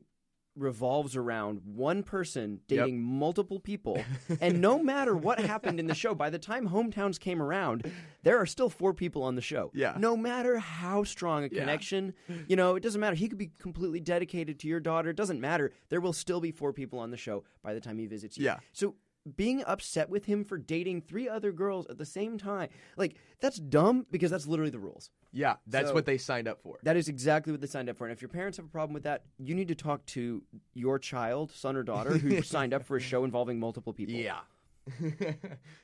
revolves 0.60 1.16
around 1.16 1.62
one 1.66 2.04
person 2.04 2.60
Yep. 2.68 2.80
dating 2.86 3.02
multiple 3.02 3.60
people 3.60 4.04
and 4.42 4.60
no 4.62 4.78
matter 4.82 5.16
what 5.16 5.40
happened 5.40 5.80
in 5.80 5.88
the 5.88 5.96
show 5.96 6.14
by 6.14 6.30
the 6.30 6.38
time 6.40 6.70
hometowns 6.70 7.20
came 7.20 7.42
around 7.42 7.92
there 8.24 8.38
are 8.38 8.46
still 8.46 8.70
four 8.70 8.94
people 8.94 9.24
on 9.24 9.36
the 9.36 9.42
show 9.42 9.72
Yeah. 9.74 9.96
no 9.98 10.16
matter 10.18 10.60
how 10.60 11.04
strong 11.04 11.44
a 11.46 11.48
Yeah. 11.52 11.62
connection 11.62 12.14
you 12.48 12.56
know 12.56 12.76
it 12.76 12.84
doesn't 12.84 13.00
matter 13.02 13.16
he 13.16 13.28
could 13.28 13.38
be 13.38 13.52
completely 13.60 14.00
dedicated 14.00 14.60
to 14.60 14.68
your 14.68 14.80
daughter 14.80 15.10
it 15.10 15.16
doesn't 15.16 15.40
matter 15.40 15.72
there 15.90 16.02
will 16.02 16.14
still 16.14 16.42
be 16.42 16.52
four 16.52 16.74
people 16.74 17.00
on 17.00 17.12
the 17.12 17.18
show 17.18 17.44
by 17.64 17.74
the 17.74 17.80
time 17.80 17.98
he 17.98 18.06
visits 18.06 18.38
you 18.38 18.46
Yeah. 18.46 18.58
so 18.74 18.96
being 19.36 19.64
upset 19.66 20.10
with 20.10 20.26
him 20.26 20.44
for 20.44 20.58
dating 20.58 21.02
three 21.02 21.28
other 21.30 21.52
girls 21.52 21.86
at 21.88 21.98
the 21.98 22.06
same 22.06 22.38
time 22.38 22.70
like 22.98 23.16
that's 23.40 23.58
dumb 23.58 24.06
because 24.12 24.30
that's 24.32 24.48
literally 24.48 24.72
the 24.72 24.80
rules 24.80 25.10
Yeah, 25.32 25.56
that's 25.68 25.90
So- 25.90 25.94
what 25.94 26.06
they 26.06 26.18
signed 26.18 26.48
up 26.48 26.62
for. 26.62 26.80
that 26.84 26.96
is 26.98 27.08
exactly 27.08 27.52
what 27.52 27.62
they 27.62 27.68
signed 27.68 27.88
up 27.90 27.98
for. 27.98 28.06
And 28.06 28.12
if 28.14 28.22
your 28.22 28.30
parents 28.30 28.58
have 28.58 28.66
a 28.66 28.70
problem 28.70 28.94
with 28.96 29.04
that, 29.04 29.24
you 29.38 29.54
need 29.54 29.68
to 29.68 29.76
talk 29.76 30.04
to 30.08 30.42
your 30.74 30.98
child, 30.98 31.52
son 31.52 31.76
or 31.76 31.84
daughter, 31.84 32.18
who 32.18 32.42
signed 32.58 32.74
up 32.74 32.84
for 32.84 32.98
a 32.98 33.00
show 33.00 33.24
involving 33.24 33.60
multiple 33.60 33.94
people. 33.94 34.16
Yeah. 34.16 34.40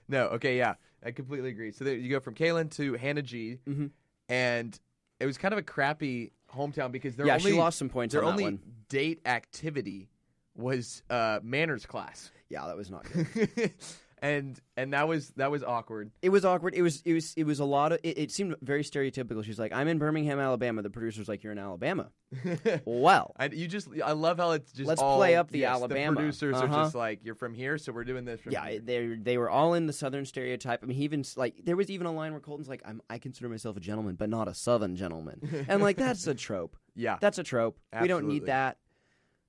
no, 0.08 0.26
okay, 0.30 0.58
yeah, 0.58 0.74
I 1.04 1.12
completely 1.12 1.50
agree. 1.50 1.72
So 1.72 1.84
there, 1.86 1.96
you 1.96 2.10
go 2.10 2.20
from 2.20 2.36
Caelynn 2.36 2.72
to 2.78 2.94
Hannah 2.96 3.22
G, 3.22 3.60
Mhm. 3.68 3.92
and 4.30 4.80
it 5.20 5.26
was 5.26 5.38
kind 5.38 5.54
of 5.54 5.60
a 5.60 5.64
crappy 5.64 6.32
hometown 6.54 6.92
because 6.92 7.16
their 7.16 7.28
Yeah, 7.28 7.36
only 7.36 7.52
she 7.52 7.58
lost 7.58 7.78
some 7.78 7.90
points 7.90 8.14
their 8.14 8.24
on 8.24 8.36
that 8.36 8.42
only 8.44 8.44
one. 8.56 8.60
date 8.90 9.22
activity 9.26 10.10
was 10.56 11.04
uh, 11.10 11.40
manners 11.44 11.86
class, 11.86 12.32
Yeah, 12.50 12.68
that 12.68 12.78
was 12.78 12.90
not 12.92 13.06
good. 13.12 13.74
and 14.22 14.60
and 14.78 14.94
that 14.94 15.08
was 15.08 15.30
that 15.32 15.52
was 15.52 15.64
awkward. 15.64 16.12
it 16.22 16.30
was 16.30 16.46
awkward. 16.46 16.74
It 16.76 16.82
was 16.82 17.02
it 17.06 17.14
was 17.14 17.34
it 17.36 17.44
was 17.44 17.60
a 17.60 17.66
lot 17.66 17.92
of 17.92 18.00
it, 18.04 18.18
it 18.18 18.32
seemed 18.32 18.56
very 18.62 18.84
stereotypical. 18.84 19.44
She's 19.44 19.60
like, 19.60 19.74
I'm 19.74 19.88
in 19.88 19.98
Birmingham, 19.98 20.40
Alabama. 20.40 20.82
The 20.82 20.90
producer's 20.90 21.28
like, 21.28 21.44
You're 21.44 21.52
in 21.52 21.60
Alabama. 21.60 22.10
well, 22.86 23.34
I, 23.38 23.46
you 23.48 23.68
just 23.68 23.88
I 24.04 24.12
love 24.14 24.38
how 24.38 24.52
it's 24.52 24.72
just 24.72 24.88
Let's 24.88 25.02
all- 25.02 25.18
play 25.18 25.36
up 25.36 25.52
the 25.52 25.60
yes, 25.60 25.72
Alabama. 25.76 26.12
The 26.12 26.16
producers 26.18 26.56
Uh-huh. 26.56 26.66
are 26.66 26.84
just 26.84 26.96
like 26.96 27.22
you're 27.24 27.36
from 27.36 27.54
here, 27.54 27.78
so 27.78 27.92
we're 27.92 28.04
doing 28.04 28.26
this. 28.26 28.40
From 28.42 28.52
yeah, 28.54 28.68
here." 28.68 28.80
they 28.80 29.08
they 29.16 29.38
were 29.38 29.50
all 29.50 29.74
in 29.74 29.86
the 29.88 29.94
southern 29.94 30.26
stereotype. 30.26 30.82
I 30.84 30.86
mean, 30.86 30.98
he 30.98 31.04
even 31.04 31.24
like 31.36 31.56
there 31.64 31.76
was 31.76 31.90
even 31.90 32.08
a 32.08 32.12
line 32.12 32.32
where 32.32 32.42
Colton's 32.42 32.70
like, 32.70 32.82
I'm 32.86 33.02
I 33.10 33.18
consider 33.18 33.50
myself 33.50 33.78
a 33.78 33.80
gentleman, 33.80 34.16
but 34.16 34.30
not 34.30 34.48
a 34.48 34.54
southern 34.54 34.96
gentleman. 34.96 35.66
and 35.68 35.82
like 35.82 35.98
that's 35.98 36.26
a 36.28 36.36
trope. 36.36 36.78
yeah, 36.96 37.18
That's 37.22 37.38
a 37.38 37.44
trope. 37.44 37.78
We 38.02 38.08
don't 38.08 38.28
need 38.28 38.46
that. 38.48 38.78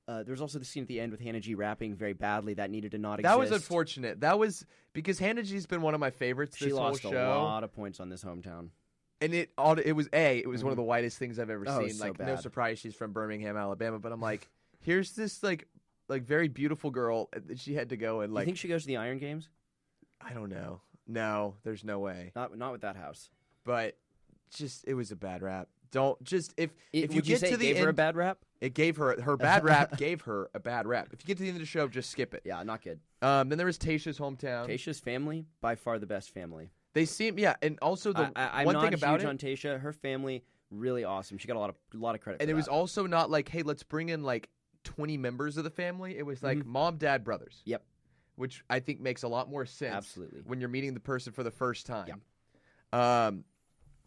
Uh, 0.08 0.22
there's 0.22 0.40
also 0.40 0.58
the 0.58 0.64
scene 0.64 0.82
at 0.82 0.88
the 0.88 1.00
end 1.00 1.10
with 1.10 1.20
Hannah 1.20 1.40
G 1.40 1.54
rapping 1.54 1.94
very 1.96 2.12
badly. 2.12 2.54
That 2.54 2.70
needed 2.70 2.92
to 2.92 2.98
not 2.98 3.18
exist. 3.18 3.32
that 3.32 3.38
was 3.38 3.50
unfortunate. 3.50 4.20
That 4.20 4.38
was 4.38 4.64
because 4.92 5.18
Hannah 5.18 5.42
G's 5.42 5.66
been 5.66 5.82
one 5.82 5.94
of 5.94 6.00
my 6.00 6.10
favorites 6.10 6.56
this 6.58 6.68
She 6.68 6.72
lost 6.72 7.02
a 7.04 7.10
lot 7.10 7.64
of 7.64 7.72
points 7.74 7.98
on 7.98 8.08
this 8.08 8.22
hometown. 8.22 8.68
and 9.20 9.34
it 9.34 9.50
all 9.58 9.76
it 9.78 9.92
was 9.92 10.08
a 10.12 10.38
it 10.38 10.48
was 10.48 10.62
one 10.62 10.70
of 10.70 10.76
the 10.76 10.82
whitest 10.84 11.18
things 11.18 11.38
I've 11.38 11.50
ever 11.50 11.64
Oh, 11.66 11.80
seen. 11.80 11.94
so 11.94 12.04
like 12.06 12.18
no 12.20 12.36
surprise 12.36 12.78
she's 12.78 12.94
from 12.94 13.12
Birmingham, 13.12 13.56
Alabama, 13.56 13.98
but 13.98 14.12
I'm 14.12 14.20
like, 14.20 14.48
here's 14.80 15.12
this 15.12 15.42
like 15.42 15.66
like 16.08 16.22
very 16.22 16.46
beautiful 16.46 16.90
girl 16.92 17.28
that 17.32 17.58
she 17.58 17.74
had 17.74 17.88
to 17.88 17.96
go 17.96 18.20
and 18.20 18.32
like 18.32 18.42
you 18.42 18.46
think 18.46 18.58
she 18.58 18.68
goes 18.68 18.82
to 18.82 18.86
the 18.86 18.98
Iron 18.98 19.18
Games? 19.18 19.48
I 20.20 20.32
don't 20.32 20.50
know. 20.50 20.82
No, 21.08 21.56
there's 21.64 21.82
no 21.82 21.98
way. 21.98 22.30
Not 22.36 22.56
not 22.56 22.70
with 22.70 22.82
that 22.82 22.94
house. 22.96 23.28
But 23.64 23.96
just 24.54 24.84
it 24.86 24.94
was 24.94 25.10
a 25.10 25.16
bad 25.16 25.42
rap. 25.42 25.68
Don't 25.90 26.22
just 26.22 26.54
if 26.56 26.70
It- 26.92 27.04
if 27.04 27.14
you 27.14 27.22
get 27.22 27.40
say 27.40 27.50
to 27.50 27.56
the 27.56 27.66
gave 27.66 27.76
end, 27.76 27.84
her 27.84 27.90
a 27.90 27.94
bad 27.94 28.16
rap? 28.16 28.38
it 28.60 28.74
gave 28.74 28.96
her 28.96 29.20
her 29.20 29.36
bad 29.38 29.64
rap 29.64 29.96
gave 29.96 30.22
her 30.22 30.50
a 30.54 30.60
bad 30.60 30.86
rap. 30.86 31.08
If 31.12 31.22
you 31.22 31.26
get 31.26 31.36
to 31.38 31.42
the 31.42 31.48
end 31.48 31.56
of 31.56 31.60
the 31.60 31.66
show, 31.66 31.88
just 31.88 32.10
skip 32.10 32.34
it. 32.34 32.42
Yeah, 32.44 32.62
not 32.62 32.82
good. 32.82 33.00
Um, 33.22 33.48
then 33.48 33.58
there 33.58 33.66
was 33.66 33.78
Tayshia's 33.78 34.18
hometown. 34.18 34.66
Tayshia's 34.68 35.00
family 35.00 35.46
by 35.60 35.74
far 35.74 35.98
the 35.98 36.06
best 36.06 36.32
family. 36.32 36.70
They 36.94 37.04
seem 37.04 37.38
yeah, 37.38 37.56
and 37.62 37.78
also 37.82 38.12
the 38.12 38.32
I, 38.34 38.62
I, 38.62 38.64
one 38.64 38.80
thing 38.80 38.94
about 38.94 39.20
it, 39.20 39.26
on 39.26 39.36
Tayshia. 39.38 39.78
Her 39.80 39.92
family 39.92 40.44
really 40.70 41.04
awesome. 41.04 41.38
She 41.38 41.46
got 41.46 41.56
a 41.56 41.60
lot 41.60 41.70
of 41.70 41.76
a 41.94 41.96
lot 41.98 42.14
of 42.14 42.20
credit. 42.20 42.40
and 42.40 42.50
it 42.50 42.54
was 42.54 42.68
also 42.68 43.06
not 43.06 43.30
like 43.30 43.48
hey, 43.48 43.62
let's 43.62 43.82
bring 43.82 44.08
in 44.08 44.22
like 44.22 44.48
20 44.84 45.16
members 45.18 45.56
of 45.56 45.64
the 45.64 45.70
family. 45.70 46.16
It 46.16 46.24
was 46.24 46.42
like 46.42 46.64
mom, 46.64 46.96
dad, 46.96 47.22
brothers. 47.24 47.58
Mm-hmm. 47.60 47.70
Yep. 47.70 47.82
Which 48.36 48.62
I 48.70 48.80
think 48.80 49.00
makes 49.00 49.22
a 49.22 49.28
lot 49.28 49.50
more 49.50 49.64
sense. 49.66 49.94
Absolutely. 49.94 50.40
When 50.44 50.60
you're 50.60 50.68
meeting 50.68 50.94
the 50.94 51.00
person 51.00 51.32
for 51.32 51.42
the 51.42 51.50
first 51.50 51.86
time. 51.86 52.20
Um, 52.92 53.44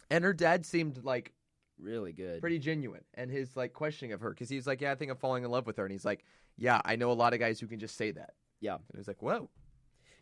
and 0.09 0.23
her 0.23 0.33
dad 0.33 0.65
seemed 0.65 1.03
like 1.03 1.33
really 1.81 2.13
good. 2.13 2.41
pretty 2.41 2.59
genuine, 2.59 3.03
and 3.13 3.31
his 3.31 3.55
like 3.55 3.73
questioning 3.73 4.13
of 4.13 4.21
her 4.21 4.29
because 4.29 4.49
he's 4.49 4.67
like, 4.67 4.81
yeah, 4.81 4.91
I 4.91 4.95
think 4.95 5.11
I'm 5.11 5.17
falling 5.17 5.43
in 5.43 5.51
love 5.51 5.65
with 5.65 5.77
her, 5.77 5.85
and 5.85 5.91
he's 5.91 6.05
like, 6.05 6.23
yeah, 6.57 6.81
I 6.85 6.95
know 6.95 7.11
a 7.11 7.13
lot 7.13 7.33
of 7.33 7.39
guys 7.39 7.59
who 7.59 7.67
can 7.67 7.79
just 7.79 7.95
say 7.95 8.11
that. 8.11 8.31
Yeah. 8.61 8.75
And 8.75 8.83
it 8.93 8.97
was 8.97 9.07
like, 9.07 9.21
whoa, 9.21 9.49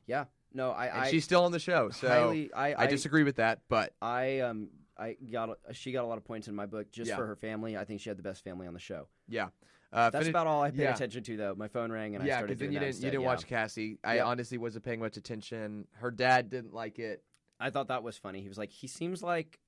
Yeah. 0.06 0.26
No, 0.54 0.72
I 0.72 0.86
and 0.86 1.02
I 1.02 1.12
she's 1.12 1.24
still 1.26 1.44
on 1.44 1.52
the 1.52 1.60
show, 1.60 1.90
so 1.90 2.08
highly 2.08 2.54
I, 2.54 2.84
I 2.84 2.88
disagree 2.88 3.24
with 3.24 3.36
that, 3.36 3.62
but 3.68 3.94
I 4.02 4.40
um 4.40 4.70
I 4.98 5.18
got 5.32 5.50
she 5.74 5.92
got 5.92 6.04
a 6.04 6.08
lot 6.08 6.18
of 6.18 6.24
points 6.24 6.48
in 6.48 6.56
my 6.56 6.66
book 6.66 6.92
just 6.92 7.10
Yeah. 7.10 7.18
for 7.18 7.26
her 7.28 7.36
family. 7.36 7.76
I 7.76 7.84
think 7.84 8.00
she 8.02 8.10
had 8.10 8.18
the 8.18 8.24
best 8.24 8.44
family 8.44 8.66
on 8.68 8.74
the 8.74 8.80
show. 8.80 9.08
yeah. 9.28 9.50
Uh, 9.92 10.10
That's 10.10 10.28
about 10.28 10.48
all 10.48 10.62
I 10.62 10.70
paid 10.70 10.82
yeah. 10.82 10.94
attention 10.94 11.24
to 11.24 11.38
though. 11.38 11.56
My 11.56 11.70
phone 11.70 11.92
rang 11.92 12.14
and 12.16 12.24
I 12.24 12.28
yeah, 12.28 12.38
started 12.38 12.60
then 12.60 12.72
doing 12.72 12.74
you 12.74 12.80
didn't 12.80 12.96
you 12.98 13.10
didn't 13.10 13.22
yeah. 13.22 13.28
watch 13.28 13.48
Cassie. 13.48 13.98
I 14.04 14.20
honestly 14.20 14.58
wasn't 14.58 14.84
paying 14.84 15.00
much 15.00 15.16
attention. 15.16 15.88
Her 15.94 16.12
dad 16.12 16.50
didn't 16.50 16.74
like 16.74 17.00
it. 17.00 17.24
I 17.60 17.70
thought 17.70 17.88
that 17.88 18.04
was 18.04 18.18
funny. 18.18 18.42
He 18.42 18.50
was 18.50 18.58
like, 18.58 18.72
he 18.72 18.88
seems 18.88 19.24
like 19.24 19.60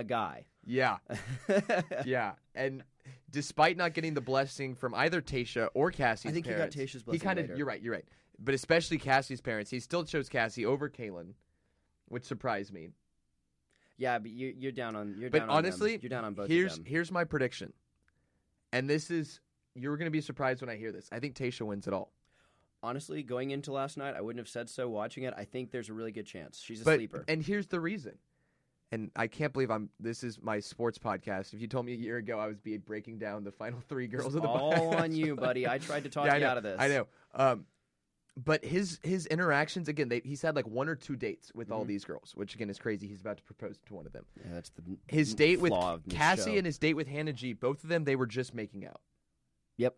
a 0.00 0.04
guy. 0.04 0.46
Yeah, 0.66 0.98
yeah, 2.04 2.32
and 2.54 2.82
despite 3.30 3.76
not 3.76 3.94
getting 3.94 4.14
the 4.14 4.20
blessing 4.20 4.74
from 4.74 4.94
either 4.94 5.22
Tayshia 5.22 5.68
or 5.74 5.90
Cassie's 5.90 6.30
I 6.30 6.34
think 6.34 6.46
he 6.46 6.52
got 6.52 6.70
Tayshia's 6.70 7.02
blessing. 7.02 7.20
He 7.20 7.24
kind 7.24 7.38
of 7.38 7.56
you're 7.56 7.66
right, 7.66 7.80
you're 7.80 7.94
right, 7.94 8.04
but 8.38 8.54
especially 8.54 8.98
Cassie's 8.98 9.40
parents, 9.40 9.70
he 9.70 9.80
still 9.80 10.04
chose 10.04 10.28
Cassie 10.28 10.66
over 10.66 10.88
Caelynn, 10.90 11.32
which 12.08 12.24
surprised 12.24 12.72
me. 12.72 12.90
yeah, 13.96 14.18
but 14.18 14.30
you, 14.30 14.54
you're 14.56 14.72
down 14.72 14.96
on. 14.96 15.14
You're 15.18 15.30
But 15.30 15.40
down 15.40 15.50
on 15.50 15.56
honestly, 15.56 15.98
you're 16.00 16.10
down 16.10 16.24
on 16.24 16.34
both 16.34 16.48
here's 16.48 16.72
of 16.72 16.84
them. 16.84 16.86
here's 16.86 17.10
my 17.10 17.24
prediction, 17.24 17.72
and 18.72 18.88
this 18.88 19.10
is 19.10 19.40
you're 19.74 19.96
gonna 19.96 20.10
be 20.10 20.20
surprised 20.20 20.60
when 20.60 20.68
I 20.70 20.76
hear 20.76 20.92
this. 20.92 21.08
I 21.10 21.20
think 21.20 21.34
Tayshia 21.36 21.62
wins 21.62 21.86
it 21.86 21.94
all. 21.94 22.12
Honestly, 22.82 23.22
going 23.22 23.50
into 23.50 23.72
last 23.72 23.96
night, 23.96 24.14
I 24.16 24.20
wouldn't 24.20 24.40
have 24.40 24.48
said 24.48 24.68
so. 24.68 24.88
Watching 24.88 25.24
it, 25.24 25.34
I 25.36 25.44
think 25.44 25.70
there's 25.70 25.88
a 25.88 25.94
really 25.94 26.12
good 26.12 26.26
chance 26.26 26.60
she's 26.60 26.82
a 26.82 26.84
but 26.84 26.96
sleeper. 26.96 27.24
and 27.28 27.42
here's 27.42 27.66
the 27.66 27.80
reason. 27.80 28.18
And 28.92 29.10
I 29.14 29.28
can't 29.28 29.52
believe 29.52 29.70
I'm. 29.70 29.88
This 30.00 30.24
is 30.24 30.40
my 30.42 30.58
sports 30.58 30.98
podcast. 30.98 31.54
If 31.54 31.60
you 31.60 31.68
told 31.68 31.86
me 31.86 31.92
a 31.92 31.96
year 31.96 32.16
ago 32.16 32.38
I 32.40 32.46
was 32.48 32.58
be 32.58 32.76
breaking 32.76 33.18
down 33.18 33.44
the 33.44 33.52
final 33.52 33.80
three 33.88 34.08
girls 34.08 34.34
of 34.34 34.42
the 34.42 34.48
all 34.48 34.96
on 34.96 35.14
you, 35.14 35.36
buddy. 35.46 35.68
I 35.68 35.78
tried 35.78 36.02
to 36.04 36.10
talk 36.10 36.26
Yeah, 36.26 36.34
you 36.34 36.40
know, 36.40 36.48
out 36.48 36.56
of 36.56 36.64
this. 36.64 36.76
I 36.80 36.88
know. 36.88 37.06
Um, 37.34 37.66
but 38.36 38.64
his 38.64 38.98
his 39.04 39.26
interactions 39.26 39.86
again, 39.88 40.08
they, 40.08 40.20
he's 40.24 40.42
had 40.42 40.56
like 40.56 40.66
one 40.66 40.88
or 40.88 40.96
two 40.96 41.14
dates 41.14 41.52
with 41.54 41.70
all 41.70 41.84
Mhm. 41.84 41.88
these 41.88 42.04
girls, 42.04 42.32
which 42.34 42.54
again 42.56 42.68
is 42.68 42.78
crazy. 42.80 43.06
He's 43.06 43.20
about 43.20 43.36
to 43.36 43.42
propose 43.44 43.76
to 43.86 43.94
one 43.94 44.06
of 44.06 44.12
them. 44.12 44.24
Yeah, 44.38 44.54
that's 44.54 44.70
the 44.70 44.82
His 45.06 45.34
date 45.34 45.60
with 45.60 45.72
Cassie 46.08 46.56
and 46.56 46.66
his 46.66 46.78
date 46.78 46.94
with 46.94 47.06
Hannah 47.06 47.32
G, 47.32 47.52
both 47.52 47.84
of 47.84 47.90
them, 47.90 48.02
they 48.04 48.16
were 48.16 48.26
just 48.26 48.54
making 48.54 48.86
out. 48.86 49.00
Yep. 49.76 49.96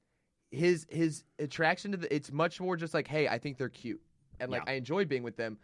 His 0.50 0.87
his 0.90 1.25
attraction 1.38 1.92
to 1.92 1.96
the 1.96 2.14
it's 2.14 2.30
much 2.30 2.61
more 2.61 2.76
just 2.76 2.92
like, 2.92 3.08
hey, 3.08 3.26
I 3.26 3.38
think 3.38 3.56
they're 3.56 3.70
cute, 3.70 4.02
and 4.38 4.50
like 4.50 4.64
Yeah. 4.66 4.72
I 4.72 4.76
enjoy 4.76 5.06
being 5.06 5.22
with 5.22 5.37
them. 5.38 5.56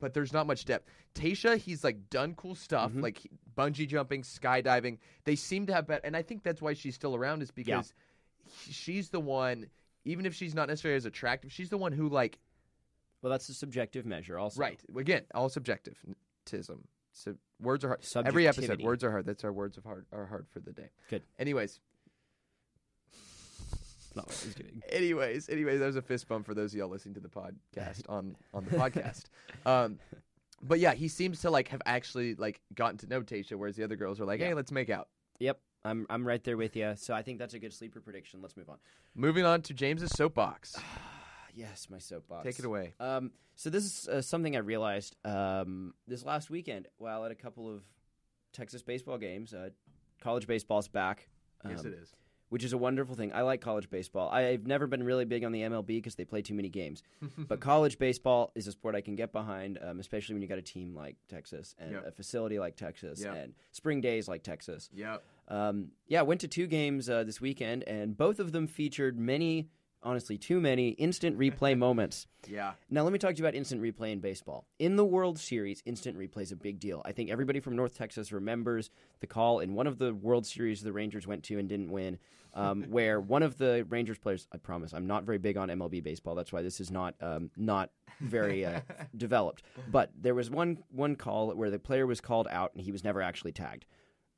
But 0.00 0.14
there's 0.14 0.32
not 0.32 0.46
much 0.46 0.64
depth. 0.64 0.88
Tayshia, 1.14 1.56
he's 1.58 1.84
like 1.84 2.10
done 2.10 2.34
cool 2.34 2.54
stuff, 2.54 2.90
Mhm. 2.92 3.02
like 3.02 3.20
bungee 3.56 3.86
jumping, 3.86 4.22
skydiving. 4.22 4.98
They 5.24 5.36
seem 5.36 5.66
to 5.66 5.74
have 5.74 5.86
better, 5.86 6.00
and 6.04 6.16
I 6.16 6.22
think 6.22 6.42
that's 6.42 6.60
why 6.62 6.72
she's 6.72 6.94
still 6.96 7.14
around 7.14 7.42
is 7.42 7.50
because 7.50 7.92
he- 8.64 8.72
she's 8.72 9.10
the 9.10 9.20
one. 9.20 9.70
Even 10.04 10.24
if 10.26 10.34
she's 10.34 10.54
not 10.54 10.68
necessarily 10.68 10.96
as 10.96 11.04
attractive, 11.04 11.52
she's 11.52 11.68
the 11.68 11.76
one 11.78 11.92
who 11.92 12.08
like 12.08 12.38
Well, 13.22 13.30
that's 13.30 13.48
a 13.50 13.54
subjective 13.54 14.06
measure, 14.06 14.38
also. 14.38 14.58
right 14.60 14.80
again 14.96 15.26
all 15.34 15.48
subjectivism. 15.50 16.16
So 17.12 17.36
words 17.60 17.84
are 17.84 17.88
hard. 17.88 18.26
Every 18.26 18.46
episode, 18.48 18.80
words 18.80 19.04
are 19.04 19.10
hard. 19.10 19.26
That's 19.26 19.44
our 19.44 19.52
words 19.52 19.76
of 19.76 19.84
hard 19.84 20.06
are 20.12 20.26
hard 20.26 20.48
for 20.48 20.60
the 20.60 20.72
day. 20.72 20.88
Good. 21.08 21.22
Anyways, 21.38 21.80
Not 24.14 24.26
what 24.26 24.42
I 24.42 24.46
was 24.46 24.54
doing. 24.54 24.82
anyways, 24.88 25.48
anyways, 25.48 25.80
that 25.80 25.86
was 25.86 25.96
a 25.96 26.02
fist 26.02 26.28
bump 26.28 26.46
for 26.46 26.54
those 26.54 26.72
of 26.72 26.78
y'all 26.78 26.88
listening 26.88 27.14
to 27.14 27.20
the 27.20 27.28
podcast 27.28 28.02
on 28.08 28.36
on 28.52 28.64
the 28.64 28.72
podcast. 28.72 29.24
Um, 29.64 29.98
but 30.62 30.78
yeah, 30.78 30.94
he 30.94 31.08
seems 31.08 31.40
to 31.42 31.50
like 31.50 31.68
have 31.68 31.82
actually 31.86 32.34
like 32.34 32.60
gotten 32.74 32.98
to 32.98 33.06
know 33.06 33.22
Tayshia, 33.22 33.54
whereas 33.54 33.76
the 33.76 33.84
other 33.84 33.96
girls 33.96 34.20
are 34.20 34.24
like, 34.24 34.40
hey, 34.40 34.54
let's 34.54 34.72
make 34.72 34.90
out. 34.90 35.08
Yep, 35.38 35.58
I'm 35.84 36.06
I'm 36.10 36.26
right 36.26 36.42
there 36.42 36.56
with 36.56 36.76
you. 36.76 36.94
So 36.96 37.14
I 37.14 37.22
think 37.22 37.38
that's 37.38 37.54
a 37.54 37.58
good 37.58 37.72
sleeper 37.72 38.00
prediction. 38.00 38.42
Let's 38.42 38.56
move 38.56 38.68
on. 38.68 38.78
Moving 39.14 39.44
on 39.44 39.62
to 39.62 39.74
James's 39.74 40.10
soapbox. 40.10 40.76
yes, 41.54 41.88
my 41.90 41.98
soapbox. 41.98 42.44
Take 42.44 42.58
it 42.58 42.64
away. 42.64 42.94
Um, 43.00 43.32
so 43.56 43.70
this 43.70 43.84
is 43.84 44.08
uh, 44.08 44.22
something 44.22 44.56
I 44.56 44.60
realized 44.60 45.16
um, 45.24 45.94
this 46.06 46.24
last 46.24 46.50
weekend 46.50 46.88
while 46.98 47.24
at 47.24 47.30
a 47.30 47.34
couple 47.34 47.72
of 47.72 47.82
Texas 48.52 48.82
baseball 48.82 49.18
games. 49.18 49.54
Uh, 49.54 49.70
college 50.20 50.46
baseball's 50.46 50.88
back. 50.88 51.28
yes, 51.68 51.80
um, 51.80 51.86
it 51.86 51.94
is. 51.94 52.14
Which 52.50 52.62
is 52.62 52.72
a 52.72 52.78
wonderful 52.78 53.14
thing. 53.16 53.32
I 53.32 53.40
like 53.42 53.60
college 53.60 53.88
baseball. 53.90 54.28
I've 54.30 54.66
never 54.66 54.86
been 54.86 55.02
really 55.02 55.24
big 55.24 55.42
on 55.44 55.50
the 55.52 55.62
MLB 55.62 55.86
because 55.86 56.14
they 56.16 56.24
play 56.24 56.42
too 56.42 56.54
many 56.54 56.68
games. 56.68 57.02
but 57.38 57.60
college 57.60 57.98
baseball 57.98 58.52
is 58.54 58.66
a 58.66 58.72
sport 58.72 58.94
I 58.94 59.00
can 59.00 59.16
get 59.16 59.32
behind, 59.32 59.78
um, 59.82 59.98
especially 59.98 60.34
when 60.34 60.42
you 60.42 60.48
got 60.48 60.58
a 60.58 60.62
team 60.62 60.94
like 60.94 61.16
Texas 61.28 61.74
and 61.78 61.92
Yep. 61.92 62.06
a 62.08 62.12
facility 62.12 62.58
like 62.58 62.76
Texas 62.76 63.22
Yep. 63.22 63.34
and 63.36 63.54
spring 63.72 64.00
days 64.00 64.28
like 64.28 64.42
Texas. 64.42 64.90
Yep. 64.94 65.22
Um, 65.48 65.88
yeah, 66.06 66.22
went 66.22 66.40
to 66.42 66.48
two 66.48 66.66
games 66.68 67.08
uh, 67.10 67.24
this 67.24 67.40
weekend, 67.40 67.82
and 67.84 68.16
both 68.16 68.38
of 68.38 68.52
them 68.52 68.66
featured 68.68 69.18
many, 69.18 69.68
honestly, 70.02 70.38
too 70.38 70.60
many 70.60 70.90
instant 70.90 71.38
replay 71.38 71.76
moments. 71.76 72.26
Yeah. 72.46 72.72
Now, 72.88 73.02
let 73.02 73.12
me 73.12 73.18
talk 73.18 73.34
to 73.34 73.38
you 73.38 73.44
about 73.44 73.54
instant 73.54 73.82
replay 73.82 74.12
in 74.12 74.20
baseball. 74.20 74.66
In 74.78 74.96
the 74.96 75.04
World 75.04 75.38
Series, 75.38 75.82
instant 75.84 76.18
replay 76.18 76.42
is 76.42 76.52
a 76.52 76.56
big 76.56 76.80
deal. 76.80 77.02
I 77.04 77.12
think 77.12 77.30
everybody 77.30 77.60
from 77.60 77.76
North 77.76 77.96
Texas 77.96 78.32
remembers 78.32 78.90
the 79.20 79.26
call 79.26 79.60
in 79.60 79.74
one 79.74 79.86
of 79.86 79.98
the 79.98 80.14
World 80.14 80.46
Series 80.46 80.82
the 80.82 80.92
Rangers 80.92 81.26
went 81.26 81.44
to 81.44 81.58
and 81.58 81.68
didn't 81.68 81.90
win, 81.90 82.18
um, 82.54 82.84
where 82.88 83.20
one 83.20 83.42
of 83.42 83.58
the 83.58 83.86
Rangers 83.88 84.18
players, 84.18 84.46
I 84.52 84.58
promise, 84.58 84.92
I'm 84.92 85.06
not 85.06 85.24
very 85.24 85.38
big 85.38 85.56
on 85.56 85.68
MLB 85.68 86.02
baseball. 86.02 86.34
That's 86.34 86.52
why 86.52 86.62
this 86.62 86.80
is 86.80 86.90
not 86.90 87.14
um, 87.20 87.50
not 87.56 87.90
very 88.20 88.64
uh, 88.64 88.80
developed. 89.16 89.62
But 89.90 90.10
there 90.18 90.34
was 90.34 90.50
one 90.50 90.78
one 90.90 91.16
call 91.16 91.52
where 91.54 91.70
the 91.70 91.78
player 91.78 92.06
was 92.06 92.20
called 92.20 92.48
out 92.50 92.72
and 92.74 92.82
he 92.82 92.92
was 92.92 93.04
never 93.04 93.22
actually 93.22 93.52
tagged. 93.52 93.84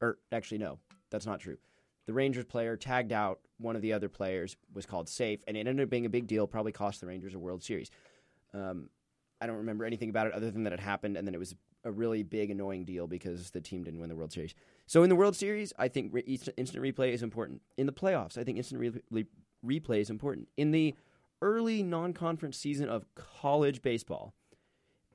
Or 0.00 0.18
actually, 0.32 0.58
no, 0.58 0.78
that's 1.10 1.26
not 1.26 1.38
true. 1.38 1.58
The 2.06 2.12
Rangers 2.12 2.44
player 2.44 2.76
tagged 2.76 3.12
out 3.12 3.40
one 3.58 3.76
of 3.76 3.82
the 3.82 3.92
other 3.92 4.08
players, 4.08 4.56
was 4.74 4.86
called 4.86 5.08
safe, 5.08 5.40
and 5.46 5.56
it 5.56 5.66
ended 5.66 5.84
up 5.84 5.90
being 5.90 6.06
a 6.06 6.10
big 6.10 6.26
deal. 6.26 6.46
Probably 6.46 6.72
cost 6.72 7.00
the 7.00 7.06
Rangers 7.06 7.34
a 7.34 7.38
World 7.38 7.62
Series. 7.62 7.90
Um, 8.52 8.90
I 9.40 9.46
don't 9.46 9.56
remember 9.56 9.84
anything 9.84 10.10
about 10.10 10.26
it 10.26 10.32
other 10.32 10.50
than 10.50 10.64
that 10.64 10.72
it 10.72 10.80
happened, 10.80 11.16
and 11.16 11.26
then 11.26 11.34
it 11.34 11.38
was 11.38 11.54
a 11.84 11.90
really 11.90 12.22
big, 12.22 12.50
annoying 12.50 12.84
deal 12.84 13.06
because 13.06 13.50
the 13.50 13.60
team 13.60 13.82
didn't 13.82 14.00
win 14.00 14.08
the 14.08 14.16
World 14.16 14.32
Series. 14.32 14.54
So 14.86 15.02
in 15.02 15.08
the 15.08 15.16
World 15.16 15.36
Series, 15.36 15.72
I 15.78 15.88
think 15.88 16.12
re- 16.12 16.22
instant 16.56 16.84
replay 16.84 17.12
is 17.12 17.22
important. 17.22 17.60
In 17.76 17.86
the 17.86 17.92
playoffs, 17.92 18.38
I 18.38 18.44
think 18.44 18.58
instant 18.58 18.80
re- 18.80 19.02
re- 19.10 19.80
replay 19.80 20.00
is 20.00 20.10
important. 20.10 20.48
In 20.56 20.70
the 20.70 20.94
early 21.40 21.82
non-conference 21.82 22.56
season 22.56 22.88
of 22.88 23.04
college 23.14 23.82
baseball, 23.82 24.34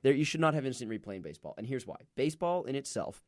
there 0.02 0.12
you 0.12 0.24
should 0.24 0.40
not 0.40 0.54
have 0.54 0.66
instant 0.66 0.90
replay 0.90 1.16
in 1.16 1.22
baseball, 1.22 1.54
and 1.56 1.66
here's 1.66 1.86
why: 1.86 1.96
baseball 2.16 2.64
in 2.64 2.74
itself. 2.74 3.22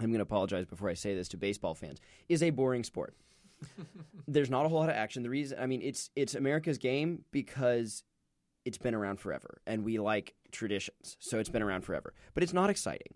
I'm 0.00 0.06
going 0.06 0.18
to 0.18 0.22
apologize 0.22 0.66
before 0.66 0.88
I 0.88 0.94
say 0.94 1.14
this 1.14 1.28
to 1.28 1.36
baseball 1.36 1.74
fans. 1.74 2.00
Is 2.28 2.42
a 2.42 2.50
boring 2.50 2.84
sport. 2.84 3.14
There's 4.28 4.50
not 4.50 4.66
a 4.66 4.68
whole 4.68 4.80
lot 4.80 4.88
of 4.88 4.96
action. 4.96 5.22
The 5.22 5.30
reason, 5.30 5.58
I 5.60 5.66
mean, 5.66 5.80
it's 5.82 6.10
it's 6.16 6.34
America's 6.34 6.78
game 6.78 7.24
because 7.30 8.02
it's 8.64 8.78
been 8.78 8.94
around 8.94 9.20
forever, 9.20 9.60
and 9.66 9.84
we 9.84 9.98
like 9.98 10.34
traditions, 10.50 11.16
so 11.20 11.38
it's 11.38 11.48
been 11.48 11.62
around 11.62 11.82
forever. 11.82 12.14
But 12.34 12.42
it's 12.42 12.52
not 12.52 12.70
exciting, 12.70 13.14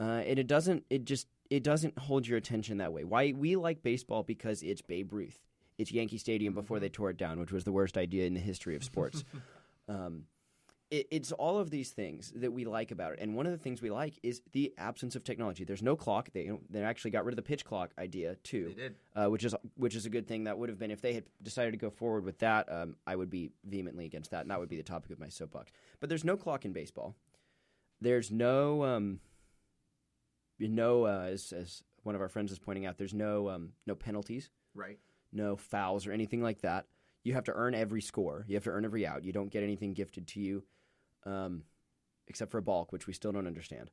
uh, 0.00 0.22
and 0.26 0.38
it 0.38 0.46
doesn't. 0.46 0.84
It 0.88 1.04
just 1.04 1.26
it 1.50 1.62
doesn't 1.62 1.98
hold 1.98 2.26
your 2.26 2.38
attention 2.38 2.78
that 2.78 2.92
way. 2.92 3.04
Why 3.04 3.34
we 3.36 3.56
like 3.56 3.82
baseball 3.82 4.22
because 4.22 4.62
it's 4.62 4.80
Babe 4.80 5.12
Ruth. 5.12 5.38
It's 5.76 5.92
Yankee 5.92 6.18
Stadium 6.18 6.54
before 6.54 6.78
they 6.78 6.88
tore 6.88 7.10
it 7.10 7.16
down, 7.16 7.40
which 7.40 7.52
was 7.52 7.64
the 7.64 7.72
worst 7.72 7.98
idea 7.98 8.26
in 8.26 8.34
the 8.34 8.40
history 8.40 8.76
of 8.76 8.84
sports. 8.84 9.24
um, 9.88 10.24
it, 10.98 11.06
it's 11.10 11.32
all 11.32 11.58
of 11.58 11.70
these 11.70 11.90
things 11.90 12.32
that 12.36 12.52
we 12.52 12.64
like 12.64 12.90
about 12.90 13.12
it, 13.14 13.18
and 13.20 13.34
one 13.36 13.46
of 13.46 13.52
the 13.52 13.58
things 13.58 13.82
we 13.82 13.90
like 13.90 14.14
is 14.22 14.42
the 14.52 14.72
absence 14.78 15.16
of 15.16 15.24
technology. 15.24 15.64
There's 15.64 15.82
no 15.82 15.96
clock. 15.96 16.30
They 16.32 16.50
they 16.70 16.82
actually 16.82 17.10
got 17.10 17.24
rid 17.24 17.32
of 17.32 17.36
the 17.36 17.42
pitch 17.42 17.64
clock 17.64 17.92
idea 17.98 18.36
too 18.36 18.66
They 18.68 18.82
did. 18.82 18.94
uh, 19.16 19.26
which 19.30 19.44
is 19.44 19.54
which 19.76 19.94
is 19.94 20.06
a 20.06 20.10
good 20.10 20.26
thing. 20.26 20.44
That 20.44 20.56
would 20.58 20.68
have 20.68 20.78
been 20.78 20.90
if 20.90 21.00
they 21.00 21.14
had 21.14 21.24
decided 21.42 21.72
to 21.72 21.78
go 21.78 21.90
forward 21.90 22.24
with 22.24 22.38
that. 22.38 22.70
Um, 22.72 22.96
I 23.06 23.16
would 23.16 23.30
be 23.30 23.50
vehemently 23.64 24.04
against 24.06 24.30
that, 24.32 24.42
and 24.42 24.50
that 24.50 24.60
would 24.60 24.68
be 24.68 24.76
the 24.76 24.82
topic 24.82 25.10
of 25.10 25.18
my 25.18 25.28
soapbox. 25.28 25.72
But 26.00 26.08
there's 26.08 26.24
no 26.24 26.36
clock 26.36 26.64
in 26.64 26.72
baseball. 26.72 27.14
There's 28.00 28.30
no 28.30 28.82
um, 28.84 29.20
know, 30.58 31.04
uh, 31.06 31.28
as 31.30 31.52
as 31.52 31.82
one 32.02 32.14
of 32.14 32.20
our 32.20 32.28
friends 32.28 32.52
is 32.52 32.58
pointing 32.58 32.86
out, 32.86 32.98
there's 32.98 33.14
no 33.14 33.48
um, 33.48 33.72
no 33.86 33.94
penalties, 33.94 34.50
Right. 34.74 34.98
no 35.32 35.56
fouls 35.56 36.06
or 36.06 36.12
anything 36.12 36.42
like 36.42 36.60
that. 36.62 36.86
You 37.22 37.32
have 37.32 37.44
to 37.44 37.52
earn 37.54 37.74
every 37.74 38.02
score. 38.02 38.44
You 38.46 38.54
have 38.56 38.64
to 38.64 38.70
earn 38.70 38.84
every 38.84 39.06
out. 39.06 39.24
You 39.24 39.32
don't 39.32 39.48
get 39.50 39.62
anything 39.62 39.94
gifted 39.94 40.26
to 40.28 40.40
you, 40.40 40.62
um, 41.26 41.62
except 42.28 42.50
for 42.50 42.58
a 42.58 42.62
balk, 42.62 42.92
which 42.92 43.06
we 43.06 43.12
still 43.12 43.32
don't 43.32 43.46
understand. 43.46 43.90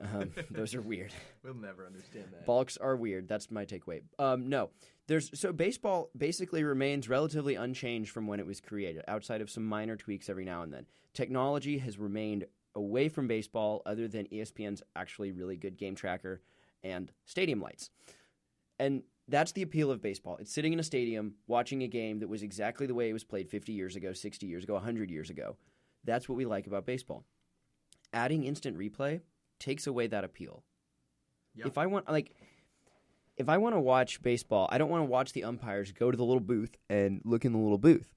Um, 0.00 0.30
those 0.50 0.74
are 0.74 0.80
weird. 0.80 1.12
We'll 1.42 1.54
never 1.54 1.86
understand 1.86 2.26
that. 2.32 2.46
Balks 2.46 2.76
are 2.76 2.96
weird. 2.96 3.28
That's 3.28 3.50
my 3.50 3.64
takeaway. 3.64 4.02
Um, 4.18 4.48
no, 4.48 4.70
there's 5.06 5.30
so 5.38 5.52
baseball 5.52 6.10
basically 6.16 6.62
remains 6.62 7.08
relatively 7.08 7.54
unchanged 7.54 8.10
from 8.10 8.26
when 8.26 8.40
it 8.40 8.46
was 8.46 8.60
created, 8.60 9.04
outside 9.08 9.40
of 9.40 9.50
some 9.50 9.64
minor 9.64 9.96
tweaks 9.96 10.28
every 10.28 10.44
now 10.44 10.62
and 10.62 10.72
then. 10.72 10.86
Technology 11.14 11.78
has 11.78 11.98
remained 11.98 12.44
away 12.74 13.08
from 13.08 13.26
baseball, 13.26 13.82
other 13.86 14.06
than 14.06 14.26
ESPN's 14.26 14.82
actually 14.94 15.32
really 15.32 15.56
good 15.56 15.76
game 15.76 15.94
tracker 15.94 16.40
and 16.84 17.10
stadium 17.24 17.60
lights, 17.60 17.90
and 18.78 19.02
that's 19.26 19.52
the 19.52 19.62
appeal 19.62 19.90
of 19.90 20.00
baseball. 20.00 20.36
It's 20.40 20.52
sitting 20.52 20.72
in 20.72 20.80
a 20.80 20.84
stadium 20.84 21.34
watching 21.46 21.82
a 21.82 21.88
game 21.88 22.20
that 22.20 22.28
was 22.28 22.42
exactly 22.42 22.86
the 22.86 22.94
way 22.94 23.10
it 23.10 23.12
was 23.12 23.24
played 23.24 23.50
50 23.50 23.72
years 23.72 23.96
ago, 23.96 24.12
60 24.12 24.46
years 24.46 24.64
ago, 24.64 24.74
100 24.74 25.10
years 25.10 25.28
ago. 25.28 25.56
That's 26.08 26.28
what 26.28 26.36
we 26.36 26.46
like 26.46 26.66
about 26.66 26.86
baseball. 26.86 27.24
Adding 28.12 28.44
instant 28.44 28.78
replay 28.78 29.20
takes 29.58 29.86
away 29.86 30.06
that 30.06 30.24
appeal. 30.24 30.64
Yep. 31.54 31.66
If 31.66 31.78
I 31.78 31.86
want 31.86 32.10
like 32.10 32.34
if 33.36 33.48
I 33.48 33.58
want 33.58 33.74
to 33.74 33.80
watch 33.80 34.22
baseball, 34.22 34.68
I 34.72 34.78
don't 34.78 34.90
want 34.90 35.02
to 35.02 35.10
watch 35.10 35.32
the 35.32 35.44
umpires 35.44 35.92
go 35.92 36.10
to 36.10 36.16
the 36.16 36.24
little 36.24 36.40
booth 36.40 36.76
and 36.88 37.20
look 37.24 37.44
in 37.44 37.52
the 37.52 37.58
little 37.58 37.78
booth. 37.78 38.08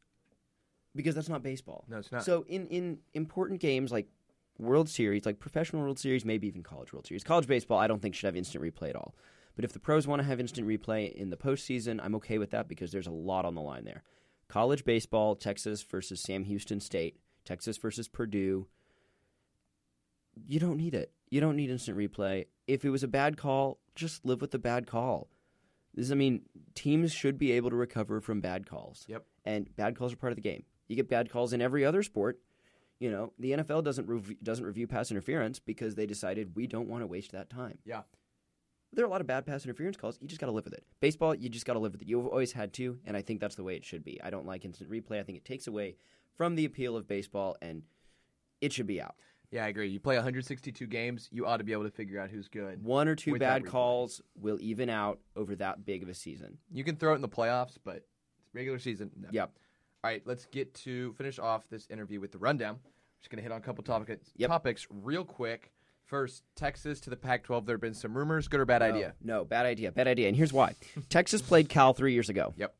Because 0.95 1.15
that's 1.15 1.29
not 1.29 1.43
baseball. 1.43 1.85
No, 1.87 1.97
it's 1.97 2.11
not. 2.11 2.23
So 2.23 2.45
in 2.47 2.67
in 2.67 2.99
important 3.13 3.59
games 3.59 3.91
like 3.91 4.07
World 4.57 4.89
Series, 4.89 5.25
like 5.25 5.39
professional 5.39 5.81
World 5.81 5.99
Series, 5.99 6.23
maybe 6.23 6.47
even 6.47 6.63
college 6.63 6.93
World 6.93 7.07
Series. 7.07 7.23
College 7.23 7.47
baseball 7.47 7.77
I 7.77 7.87
don't 7.87 8.01
think 8.01 8.15
should 8.15 8.27
have 8.27 8.37
instant 8.37 8.63
replay 8.63 8.89
at 8.89 8.95
all. 8.95 9.15
But 9.55 9.65
if 9.65 9.73
the 9.73 9.79
pros 9.79 10.07
want 10.07 10.21
to 10.21 10.27
have 10.27 10.39
instant 10.39 10.65
replay 10.65 11.11
in 11.11 11.29
the 11.29 11.37
postseason, 11.37 11.99
I'm 12.01 12.15
okay 12.15 12.37
with 12.37 12.51
that 12.51 12.69
because 12.69 12.91
there's 12.93 13.07
a 13.07 13.11
lot 13.11 13.43
on 13.43 13.53
the 13.53 13.61
line 13.61 13.83
there. 13.83 14.03
College 14.47 14.85
baseball, 14.85 15.35
Texas 15.35 15.81
versus 15.83 16.21
Sam 16.21 16.45
Houston 16.45 16.79
State, 16.79 17.17
Texas 17.45 17.77
versus 17.77 18.07
Purdue. 18.07 18.67
You 20.47 20.59
don't 20.59 20.77
need 20.77 20.93
it. 20.93 21.11
You 21.29 21.41
don't 21.41 21.55
need 21.55 21.69
instant 21.69 21.97
replay. 21.97 22.45
If 22.67 22.85
it 22.85 22.89
was 22.89 23.03
a 23.03 23.07
bad 23.07 23.37
call, 23.37 23.79
just 23.95 24.25
live 24.25 24.41
with 24.41 24.51
the 24.51 24.59
bad 24.59 24.87
call. 24.87 25.29
This, 25.93 26.11
I 26.11 26.15
mean, 26.15 26.43
teams 26.73 27.11
should 27.11 27.37
be 27.37 27.51
able 27.51 27.69
to 27.69 27.75
recover 27.75 28.21
from 28.21 28.41
bad 28.41 28.65
calls. 28.65 29.05
Yep. 29.07 29.25
And 29.45 29.75
bad 29.75 29.97
calls 29.97 30.13
are 30.13 30.17
part 30.17 30.31
of 30.31 30.37
the 30.37 30.41
game. 30.41 30.63
You 30.87 30.95
get 30.95 31.09
bad 31.09 31.29
calls 31.29 31.53
in 31.53 31.61
every 31.61 31.85
other 31.85 32.03
sport. 32.03 32.39
You 32.99 33.09
know, 33.09 33.33
the 33.39 33.51
NFL 33.51 33.83
doesn't 33.83 34.07
rev- 34.07 34.43
doesn't 34.43 34.65
review 34.65 34.87
pass 34.87 35.09
interference 35.09 35.59
because 35.59 35.95
they 35.95 36.05
decided 36.05 36.55
we 36.55 36.67
don't 36.67 36.87
want 36.87 37.01
to 37.01 37.07
waste 37.07 37.31
that 37.31 37.49
time. 37.49 37.79
Yeah. 37.83 38.01
There 38.93 39.05
are 39.05 39.07
a 39.07 39.11
lot 39.11 39.21
of 39.21 39.27
bad 39.27 39.45
pass 39.45 39.63
interference 39.63 39.95
calls. 39.95 40.17
You 40.21 40.27
just 40.27 40.41
got 40.41 40.47
to 40.47 40.51
live 40.51 40.65
with 40.65 40.73
it. 40.73 40.83
Baseball, 40.99 41.33
you 41.33 41.47
just 41.49 41.65
got 41.65 41.73
to 41.73 41.79
live 41.79 41.93
with 41.93 42.01
it. 42.01 42.07
You've 42.07 42.27
always 42.27 42.51
had 42.51 42.73
to, 42.73 42.99
and 43.05 43.15
I 43.15 43.21
think 43.21 43.39
that's 43.39 43.55
the 43.55 43.63
way 43.63 43.75
it 43.75 43.85
should 43.85 44.03
be. 44.03 44.21
I 44.21 44.29
don't 44.29 44.45
like 44.45 44.65
instant 44.65 44.89
replay. 44.91 45.19
I 45.19 45.23
think 45.23 45.37
it 45.37 45.45
takes 45.45 45.67
away 45.67 45.95
from 46.35 46.55
the 46.55 46.65
appeal 46.65 46.97
of 46.97 47.07
baseball, 47.07 47.55
and 47.61 47.83
it 48.59 48.73
should 48.73 48.87
be 48.87 49.01
out. 49.01 49.15
Yeah, 49.49 49.65
I 49.65 49.67
agree. 49.69 49.87
You 49.89 49.99
play 49.99 50.15
162 50.15 50.87
games, 50.87 51.27
you 51.31 51.45
ought 51.45 51.57
to 51.57 51.63
be 51.63 51.73
able 51.73 51.83
to 51.83 51.91
figure 51.91 52.19
out 52.19 52.29
who's 52.29 52.47
good. 52.47 52.83
One 52.83 53.07
or 53.07 53.15
two 53.15 53.37
bad 53.37 53.65
calls 53.65 54.21
will 54.39 54.57
even 54.61 54.89
out 54.89 55.19
over 55.35 55.55
that 55.57 55.85
big 55.85 56.03
of 56.03 56.09
a 56.09 56.13
season. 56.13 56.57
You 56.71 56.83
can 56.85 56.95
throw 56.95 57.11
it 57.13 57.15
in 57.15 57.21
the 57.21 57.29
playoffs, 57.29 57.77
but 57.83 58.05
regular 58.53 58.79
season. 58.79 59.11
No. 59.19 59.27
Yep. 59.31 59.51
All 60.03 60.09
right, 60.09 60.21
let's 60.25 60.45
get 60.45 60.73
to 60.75 61.13
finish 61.13 61.37
off 61.37 61.67
this 61.69 61.87
interview 61.89 62.19
with 62.21 62.31
the 62.31 62.37
rundown. 62.39 62.79
Just 63.19 63.29
gonna 63.29 63.41
hit 63.43 63.51
on 63.51 63.57
a 63.59 63.61
couple 63.61 63.83
topics 63.83 64.31
Yep. 64.37 64.49
topics 64.49 64.87
real 64.89 65.23
quick. 65.25 65.71
First, 66.11 66.43
Texas 66.57 66.99
to 66.99 67.09
the 67.09 67.15
Pac-12. 67.15 67.65
There 67.65 67.75
have 67.75 67.81
been 67.81 67.93
some 67.93 68.17
rumors. 68.17 68.49
Good 68.49 68.59
or 68.59 68.65
bad 68.65 68.81
idea? 68.81 69.13
No, 69.23 69.37
no, 69.37 69.45
bad 69.45 69.65
idea. 69.65 69.93
Bad 69.93 70.09
idea. 70.09 70.27
And 70.27 70.35
here's 70.35 70.51
why. 70.51 70.75
Texas 71.09 71.41
played 71.41 71.69
Cal 71.69 71.93
three 71.93 72.11
years 72.11 72.27
ago. 72.27 72.53
Yep. 72.57 72.75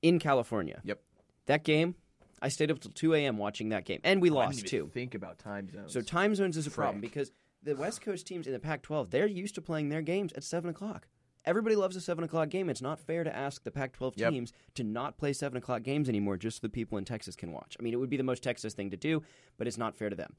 In 0.00 0.18
California. 0.18 0.80
Yep. 0.82 0.98
That 1.44 1.62
game, 1.62 1.94
I 2.40 2.48
stayed 2.48 2.70
up 2.70 2.80
till 2.80 2.90
2 2.90 3.12
a.m. 3.12 3.36
watching 3.36 3.68
that 3.68 3.84
game, 3.84 4.00
and 4.02 4.22
we 4.22 4.30
lost 4.30 4.66
too. 4.66 4.90
Think 4.94 5.14
about 5.14 5.38
time 5.38 5.68
zones. 5.70 5.92
So 5.92 6.00
time 6.00 6.34
zones 6.34 6.56
is 6.56 6.66
a 6.66 6.70
problem 6.70 7.02
because 7.02 7.32
the 7.62 7.76
West 7.76 8.00
Coast 8.00 8.26
teams 8.26 8.46
in 8.46 8.54
the 8.54 8.58
Pac-12 8.58 9.10
they're 9.10 9.26
used 9.26 9.54
to 9.56 9.60
playing 9.60 9.90
their 9.90 10.00
games 10.00 10.32
at 10.32 10.42
seven 10.42 10.70
o'clock. 10.70 11.06
Everybody 11.44 11.76
loves 11.76 11.96
a 11.96 12.00
seven 12.00 12.24
o'clock 12.24 12.48
game. 12.48 12.70
It's 12.70 12.80
not 12.80 12.98
fair 12.98 13.24
to 13.24 13.36
ask 13.36 13.62
the 13.62 13.70
Pac-12 13.70 14.14
Yep. 14.16 14.32
teams 14.32 14.52
to 14.74 14.84
not 14.84 15.18
play 15.18 15.34
seven 15.34 15.58
o'clock 15.58 15.82
games 15.82 16.08
anymore, 16.08 16.38
just 16.38 16.56
so 16.56 16.60
the 16.62 16.70
people 16.70 16.96
in 16.96 17.04
Texas 17.04 17.36
can 17.36 17.52
watch. 17.52 17.76
I 17.78 17.82
mean, 17.82 17.92
it 17.92 17.98
would 17.98 18.08
be 18.10 18.16
the 18.16 18.22
most 18.22 18.42
Texas 18.42 18.72
thing 18.72 18.88
to 18.90 18.96
do, 18.96 19.22
but 19.58 19.66
it's 19.66 19.76
not 19.76 19.94
fair 19.98 20.08
to 20.08 20.16
them. 20.16 20.36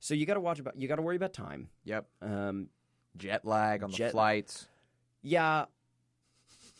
So 0.00 0.14
you 0.14 0.26
got 0.26 0.34
to 0.34 0.40
watch 0.40 0.58
about. 0.60 0.80
You 0.80 0.88
got 0.88 0.96
to 0.96 1.02
worry 1.02 1.16
about 1.16 1.32
time. 1.32 1.68
yep, 1.84 2.06
Um, 2.22 2.68
jet 3.16 3.44
lag 3.44 3.82
on 3.82 3.90
the 3.90 4.08
flights. 4.10 4.68
yeah. 5.22 5.66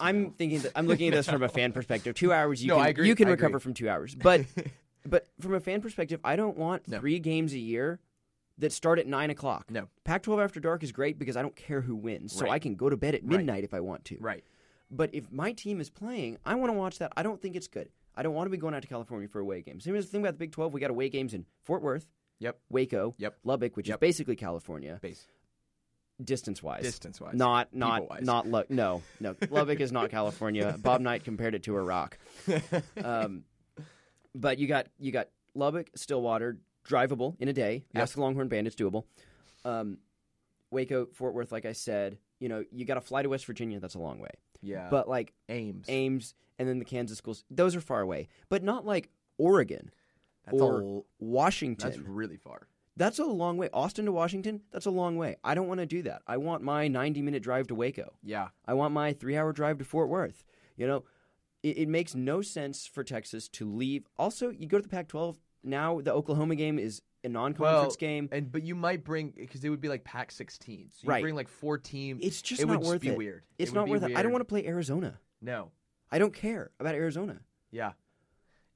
I'm 0.00 0.30
thinking 0.30 0.60
that 0.60 0.72
I'm 0.76 0.86
looking 0.86 1.08
at 1.08 1.14
this 1.14 1.28
from 1.28 1.42
a 1.42 1.48
fan 1.48 1.72
perspective. 1.72 2.14
Two 2.14 2.32
hours, 2.32 2.62
you 2.62 2.68
No, 2.68 2.76
can 2.76 2.84
I 2.86 2.88
agree. 2.90 3.08
you 3.08 3.16
can 3.16 3.26
I 3.26 3.32
recover 3.32 3.48
agree. 3.56 3.60
from 3.60 3.74
two 3.74 3.88
hours, 3.88 4.14
but 4.14 4.44
but 5.06 5.26
from 5.40 5.54
a 5.54 5.60
fan 5.60 5.80
perspective, 5.80 6.20
I 6.22 6.36
don't 6.36 6.56
want 6.56 6.86
No. 6.86 7.00
three 7.00 7.18
games 7.18 7.52
a 7.52 7.58
year 7.58 7.98
that 8.58 8.72
start 8.72 9.00
at 9.00 9.06
nine 9.08 9.30
o'clock. 9.30 9.70
No. 9.70 9.88
Pac-12 10.04 10.42
after 10.44 10.60
dark 10.60 10.84
is 10.84 10.92
great 10.92 11.18
because 11.18 11.36
I 11.36 11.42
don't 11.42 11.56
care 11.56 11.80
who 11.80 11.96
wins, 11.96 12.32
so 12.32 12.44
Right. 12.44 12.52
I 12.52 12.58
can 12.60 12.76
go 12.76 12.88
to 12.88 12.96
bed 12.96 13.14
at 13.16 13.22
Right. 13.22 13.38
midnight 13.38 13.64
if 13.64 13.74
I 13.74 13.80
want 13.80 14.04
to. 14.06 14.18
Right. 14.20 14.44
But 14.90 15.10
if 15.12 15.32
my 15.32 15.52
team 15.52 15.80
is 15.80 15.90
playing, 15.90 16.38
I 16.46 16.54
want 16.54 16.70
to 16.70 16.74
watch 16.78 16.98
that. 16.98 17.12
I 17.16 17.22
don't 17.24 17.42
think 17.42 17.56
it's 17.56 17.68
good. 17.68 17.90
I 18.14 18.22
don't 18.22 18.34
want 18.34 18.46
to 18.46 18.50
be 18.50 18.56
going 18.56 18.74
out 18.74 18.82
to 18.82 18.88
California 18.88 19.28
for 19.28 19.40
away 19.40 19.62
games. 19.62 19.84
Here's 19.84 20.06
the 20.06 20.10
thing 20.12 20.20
about 20.22 20.34
the 20.34 20.38
Big 20.38 20.52
12: 20.52 20.72
we 20.72 20.80
got 20.80 20.90
away 20.90 21.08
games 21.08 21.34
in 21.34 21.44
Fort 21.64 21.82
Worth, 21.82 22.06
Yep. 22.40 22.58
Waco, 22.70 23.14
Yep. 23.18 23.38
Lubbock, 23.44 23.76
which 23.76 23.88
Yep. 23.88 23.96
is 23.96 24.00
basically 24.00 24.36
California, 24.36 24.98
Base 25.02 25.26
distance-wise. 26.22 26.82
distance 26.82 27.20
wise. 27.20 27.34
Not 27.34 27.74
not 27.74 28.02
People-wise. 28.02 28.24
not 28.24 28.46
Lu- 28.48 28.64
no 28.70 29.02
no 29.20 29.36
Lubbock 29.50 29.80
is 29.80 29.92
not 29.92 30.10
California. 30.10 30.76
Bob 30.80 31.00
Knight 31.00 31.24
compared 31.24 31.54
it 31.54 31.62
to 31.64 31.76
Iraq. 31.76 32.18
Um, 33.04 33.44
but 34.34 34.58
you 34.58 34.66
got 34.66 34.88
you 34.98 35.12
got 35.12 35.28
Lubbock, 35.54 35.90
Stillwater, 35.94 36.58
drivable 36.86 37.36
in 37.40 37.48
a 37.48 37.52
day. 37.52 37.84
Yep. 37.94 38.02
Ask 38.02 38.14
the 38.14 38.20
Longhorn 38.20 38.48
Band, 38.48 38.66
it's 38.66 38.76
doable. 38.76 39.04
Um, 39.64 39.98
Waco, 40.70 41.06
Fort 41.06 41.34
Worth, 41.34 41.50
like 41.52 41.64
I 41.66 41.72
said, 41.72 42.18
you 42.40 42.48
know, 42.48 42.64
you 42.70 42.84
got 42.84 42.94
to 42.94 43.00
fly 43.00 43.22
to 43.22 43.28
West 43.28 43.46
Virginia. 43.46 43.80
That's 43.80 43.94
a 43.94 43.98
long 43.98 44.18
way. 44.20 44.30
yeah. 44.60 44.88
But 44.90 45.08
like 45.08 45.32
Ames. 45.48 45.86
Ames 45.88 46.34
and 46.58 46.68
then 46.68 46.78
the 46.78 46.84
Kansas 46.84 47.16
schools, 47.18 47.44
those 47.50 47.74
are 47.76 47.80
far 47.80 48.00
away. 48.00 48.28
But 48.48 48.62
not 48.62 48.84
like 48.84 49.08
Oregon, 49.38 49.90
That's 50.50 50.62
or 50.62 51.04
Washington. 51.18 51.88
that's 51.90 52.00
really 52.00 52.36
far. 52.36 52.68
That's 52.96 53.18
a 53.20 53.24
long 53.24 53.56
way. 53.58 53.68
Austin 53.72 54.06
to 54.06 54.12
Washington, 54.12 54.62
that's 54.72 54.86
a 54.86 54.90
long 54.90 55.16
way. 55.16 55.36
I 55.44 55.54
don't 55.54 55.68
want 55.68 55.78
to 55.78 55.86
do 55.86 56.02
that. 56.02 56.22
I 56.26 56.36
want 56.38 56.62
my 56.62 56.88
90 56.88 57.22
minute 57.22 57.42
drive 57.44 57.68
to 57.68 57.74
Waco. 57.76 58.12
Yeah. 58.24 58.48
I 58.66 58.74
want 58.74 58.92
my 58.92 59.12
three 59.12 59.36
hour 59.36 59.52
drive 59.52 59.78
to 59.78 59.84
Fort 59.84 60.08
Worth. 60.08 60.44
You 60.76 60.86
know, 60.88 61.04
it, 61.62 61.78
it 61.78 61.88
makes 61.88 62.14
no 62.16 62.42
sense 62.42 62.86
for 62.86 63.04
Texas 63.04 63.48
to 63.50 63.70
leave. 63.70 64.08
Also, 64.18 64.50
you 64.50 64.66
go 64.66 64.78
to 64.78 64.82
the 64.82 64.88
Pac 64.88 65.06
12, 65.08 65.38
now 65.62 66.00
the 66.00 66.12
Oklahoma 66.12 66.56
game 66.56 66.78
is 66.78 67.02
a 67.24 67.28
non 67.28 67.52
conference 67.52 67.60
Well, 67.60 67.96
game. 67.98 68.28
And 68.32 68.50
but 68.50 68.64
you 68.64 68.74
might 68.74 69.04
bring 69.04 69.32
because 69.36 69.62
it 69.64 69.68
would 69.70 69.80
be 69.80 69.88
like 69.88 70.02
Pac 70.02 70.32
16. 70.32 70.88
So 70.92 70.98
you 71.04 71.08
Right. 71.08 71.22
bring 71.22 71.36
like 71.36 71.48
four 71.48 71.78
teams. 71.78 72.24
It's 72.24 72.42
just 72.42 72.62
it 72.62 72.66
not 72.66 72.80
would 72.80 72.88
worth 72.88 73.00
be 73.00 73.10
it. 73.10 73.16
weird. 73.18 73.44
It's 73.58 73.70
It 73.70 73.74
not 73.74 73.88
worth 73.88 74.02
it. 74.02 74.16
I 74.16 74.22
don't 74.22 74.32
want 74.32 74.40
to 74.40 74.46
play 74.46 74.66
Arizona. 74.66 75.20
No. 75.40 75.70
I 76.10 76.18
don't 76.18 76.34
care 76.34 76.70
about 76.80 76.94
Arizona. 76.96 77.40
Yeah. 77.70 77.92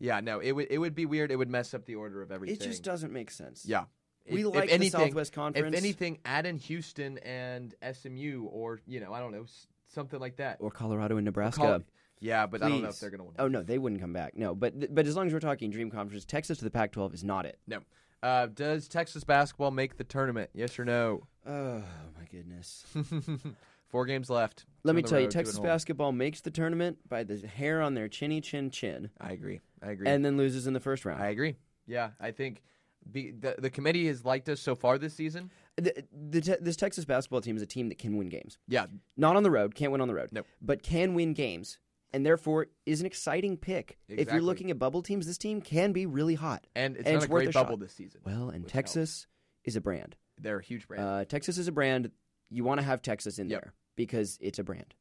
Yeah. 0.02 0.20
No. 0.20 0.40
It 0.40 0.52
would. 0.52 0.66
It 0.70 0.78
would 0.78 0.94
be 0.94 1.06
weird. 1.06 1.30
It 1.30 1.36
would 1.36 1.48
mess 1.50 1.72
up 1.72 1.86
the 1.86 1.94
order 1.94 2.20
of 2.22 2.30
everything. 2.30 2.56
It 2.56 2.60
just 2.60 2.82
doesn't 2.82 3.12
make 3.12 3.30
sense. 3.30 3.64
Yeah. 3.64 3.84
We 4.30 4.40
If- 4.46 4.54
like 4.54 4.70
if 4.70 4.80
the 4.80 4.88
Southwest 4.90 5.32
Conference. 5.32 5.74
If 5.74 5.82
anything, 5.82 6.18
add 6.24 6.46
in 6.46 6.58
Houston 6.58 7.18
and 7.18 7.74
SMU, 7.82 8.44
or 8.50 8.80
you 8.86 9.00
know, 9.00 9.12
I 9.12 9.20
don't 9.20 9.32
know, 9.32 9.46
something 9.88 10.20
like 10.20 10.36
that. 10.36 10.58
Or 10.60 10.70
Colorado 10.70 11.16
and 11.16 11.24
Nebraska. 11.24 11.60
Call- 11.60 11.82
yeah, 12.20 12.46
but 12.46 12.62
I 12.62 12.68
don't 12.68 12.82
know 12.82 12.88
if 12.88 13.00
they're 13.00 13.10
going 13.10 13.18
to 13.18 13.24
win. 13.24 13.34
Oh 13.38 13.48
no, 13.48 13.62
they 13.64 13.78
wouldn't 13.78 14.00
come 14.00 14.12
back. 14.12 14.36
No, 14.36 14.54
but 14.54 14.94
but 14.94 15.06
as 15.08 15.16
long 15.16 15.26
as 15.26 15.32
we're 15.32 15.40
talking 15.40 15.70
Dream 15.70 15.90
Conference, 15.90 16.24
Texas 16.24 16.58
to 16.58 16.64
the 16.64 16.70
Pac-12 16.70 17.14
is 17.14 17.24
not 17.24 17.46
it. 17.46 17.58
No. 17.66 17.80
Uh, 18.22 18.46
does 18.46 18.86
Texas 18.86 19.24
basketball 19.24 19.72
make 19.72 19.96
the 19.96 20.04
tournament? 20.04 20.48
Yes 20.54 20.78
or 20.78 20.84
no? 20.84 21.26
Oh 21.44 21.82
my 22.16 22.24
goodness. 22.30 22.86
Four 23.92 24.06
games 24.06 24.28
left. 24.30 24.64
Let 24.84 24.96
me 24.96 25.02
tell 25.02 25.20
you, 25.20 25.26
road, 25.26 25.32
Texas 25.32 25.58
basketball 25.60 26.10
makes 26.12 26.40
the 26.40 26.50
tournament 26.50 26.98
by 27.08 27.22
the 27.22 27.46
hair 27.46 27.80
on 27.82 27.94
their 27.94 28.08
chinny 28.08 28.40
chin 28.40 28.70
chin, 28.70 29.10
I 29.20 29.32
agree. 29.32 29.60
I 29.82 29.90
agree. 29.90 30.08
and 30.08 30.24
then 30.24 30.36
loses 30.36 30.66
in 30.66 30.72
the 30.72 30.80
first 30.80 31.04
round. 31.04 31.22
I 31.22 31.28
agree. 31.28 31.56
Yeah, 31.86 32.10
I 32.18 32.30
think 32.32 32.62
be, 33.10 33.30
the 33.32 33.54
the 33.58 33.68
committee 33.70 34.06
has 34.06 34.24
liked 34.24 34.48
us 34.48 34.60
so 34.60 34.74
far 34.74 34.96
this 34.98 35.12
season. 35.14 35.50
the, 35.76 36.04
the 36.30 36.40
te- 36.40 36.56
this 36.60 36.76
Texas 36.76 37.04
basketball 37.04 37.40
team 37.42 37.56
is 37.56 37.62
a 37.62 37.66
team 37.66 37.90
that 37.90 37.98
can 37.98 38.16
win 38.16 38.28
games, 38.28 38.58
Yeah, 38.66 38.86
not 39.16 39.36
on 39.36 39.42
the 39.42 39.50
road, 39.50 39.74
can't 39.74 39.92
win 39.92 40.00
on 40.00 40.08
the 40.08 40.14
road, 40.14 40.30
Nope. 40.32 40.46
but 40.62 40.82
can 40.82 41.14
win 41.14 41.32
games, 41.34 41.78
and 42.12 42.24
therefore 42.24 42.68
is 42.86 43.00
an 43.00 43.06
exciting 43.06 43.56
pick. 43.56 43.98
If 44.08 44.32
you're 44.32 44.40
looking 44.40 44.70
at 44.70 44.78
bubble 44.78 45.02
teams, 45.02 45.26
this 45.26 45.36
team 45.38 45.60
can 45.60 45.92
be 45.92 46.06
really 46.06 46.34
hot. 46.36 46.66
and 46.74 46.96
it's 46.96 47.04
And 47.06 47.14
not 47.14 47.22
it's 47.24 47.28
a 47.30 47.32
worth 47.32 47.42
great 47.44 47.48
a 47.50 47.58
bubble 47.58 47.74
shot. 47.74 47.80
this 47.80 47.92
season. 47.92 48.20
Well, 48.24 48.48
and 48.48 48.66
Texas 48.66 49.26
is 49.64 49.76
a 49.76 49.80
brand. 49.80 50.16
They're 50.38 50.58
a 50.60 50.64
huge 50.64 50.88
brand. 50.88 51.04
Uh, 51.04 51.24
Texas 51.24 51.58
is 51.58 51.68
a 51.68 51.72
brand. 51.72 52.10
You 52.50 52.64
want 52.64 52.80
to 52.80 52.86
have 52.86 53.02
Texas 53.02 53.38
in 53.38 53.48
Yep. 53.48 53.60
there 53.62 53.72
because 53.96 54.38
it's 54.40 54.58
a 54.58 54.64
brand. 54.64 54.94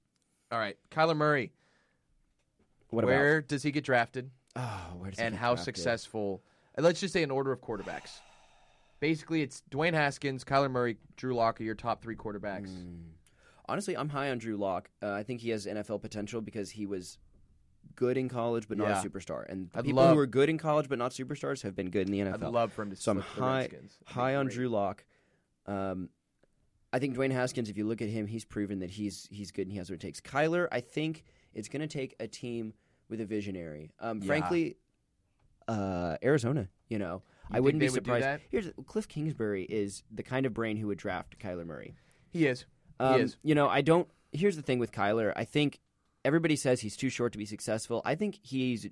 All 0.51 0.59
right, 0.59 0.77
Kyler 0.89 1.15
Murray. 1.15 1.51
What 2.89 3.05
where 3.05 3.41
does 3.41 3.63
he 3.63 3.71
get 3.71 3.83
drafted. 3.85 4.31
Oh, 4.55 4.93
where 4.97 5.09
does 5.11 5.19
he 5.19 5.25
and 5.25 5.33
get 5.35 5.39
how 5.39 5.53
drafted? 5.55 5.75
successful? 5.77 6.43
Let's 6.77 6.99
just 6.99 7.13
say 7.13 7.23
an 7.23 7.31
order 7.31 7.51
of 7.51 7.61
quarterbacks. 7.61 8.19
Basically, 8.99 9.41
it's 9.41 9.63
Dwayne 9.71 9.93
Haskins, 9.93 10.43
Kyler 10.43 10.69
Murray, 10.69 10.97
Drew 11.15 11.33
Lock 11.33 11.59
are 11.59 11.63
your 11.63 11.75
top 11.75 12.01
three 12.03 12.15
quarterbacks. 12.15 12.69
Mm. 12.69 12.99
Honestly, 13.67 13.95
I'm 13.95 14.09
high 14.09 14.29
on 14.29 14.37
Drew 14.37 14.57
Lock. 14.57 14.89
Uh, 15.01 15.11
I 15.11 15.23
think 15.23 15.39
he 15.41 15.49
has 15.51 15.65
NFL 15.65 16.01
potential 16.01 16.41
because 16.41 16.69
he 16.71 16.85
was 16.85 17.17
good 17.95 18.17
in 18.17 18.29
college 18.29 18.67
but 18.67 18.77
not 18.77 18.89
Yeah. 18.89 19.01
a 19.01 19.03
superstar. 19.03 19.45
And 19.49 19.71
people 19.73 19.93
love- 19.93 20.13
who 20.13 20.19
are 20.19 20.27
good 20.27 20.49
in 20.49 20.57
college 20.57 20.87
but 20.89 20.99
not 20.99 21.11
superstars 21.11 21.63
have 21.63 21.75
been 21.75 21.89
good 21.89 22.07
in 22.07 22.11
the 22.11 22.19
NFL. 22.19 22.47
I'd 22.47 22.53
love 22.53 22.73
for 22.73 22.83
him 22.83 22.89
to 22.91 22.95
So 22.95 23.11
I'm 23.13 23.19
high-. 23.21 23.69
High 24.05 24.35
on. 24.35 24.47
Drew 24.47 24.67
Lock. 24.69 25.03
Um, 25.65 26.09
I 26.93 26.99
think 26.99 27.15
Dwayne 27.15 27.31
Haskins. 27.31 27.69
If 27.69 27.77
you 27.77 27.87
look 27.87 28.01
at 28.01 28.09
him, 28.09 28.27
he's 28.27 28.45
proven 28.45 28.79
that 28.79 28.89
he's 28.91 29.27
he's 29.31 29.51
good 29.51 29.63
and 29.63 29.71
he 29.71 29.77
has 29.77 29.89
what 29.89 29.95
it 29.95 30.01
takes. 30.01 30.19
Kyler, 30.19 30.67
I 30.71 30.81
think 30.81 31.23
it's 31.53 31.69
going 31.69 31.81
to 31.81 31.87
take 31.87 32.15
a 32.19 32.27
team 32.27 32.73
with 33.09 33.21
a 33.21 33.25
visionary. 33.25 33.91
Um, 33.99 34.19
Yeah. 34.19 34.27
Frankly, 34.27 34.77
uh, 35.67 36.17
Arizona. 36.23 36.67
You 36.89 36.99
know, 36.99 37.21
You 37.49 37.55
I 37.57 37.59
wouldn't 37.61 37.79
be 37.79 37.85
would 37.87 37.93
surprised. 37.93 38.25
that? 38.25 38.41
Here's 38.49 38.69
Cliff 38.85 39.07
Kingsbury 39.07 39.63
is 39.63 40.03
the 40.11 40.23
kind 40.23 40.45
of 40.45 40.53
brain 40.53 40.75
who 40.75 40.87
would 40.87 40.97
draft 40.97 41.39
Kyler 41.39 41.65
Murray. 41.65 41.95
He 42.29 42.45
is. 42.45 42.65
Um, 42.99 43.21
is. 43.21 43.37
You 43.43 43.55
know, 43.55 43.69
I 43.69 43.81
don't. 43.81 44.07
Here's 44.33 44.55
the 44.57 44.61
thing 44.61 44.79
with 44.79 44.91
Kyler. 44.91 45.31
I 45.35 45.45
think 45.45 45.79
everybody 46.25 46.55
says 46.57 46.81
he's 46.81 46.97
too 46.97 47.09
short 47.09 47.31
to 47.31 47.37
be 47.37 47.45
successful. 47.45 48.01
I 48.03 48.15
think 48.15 48.39
he's 48.41 48.87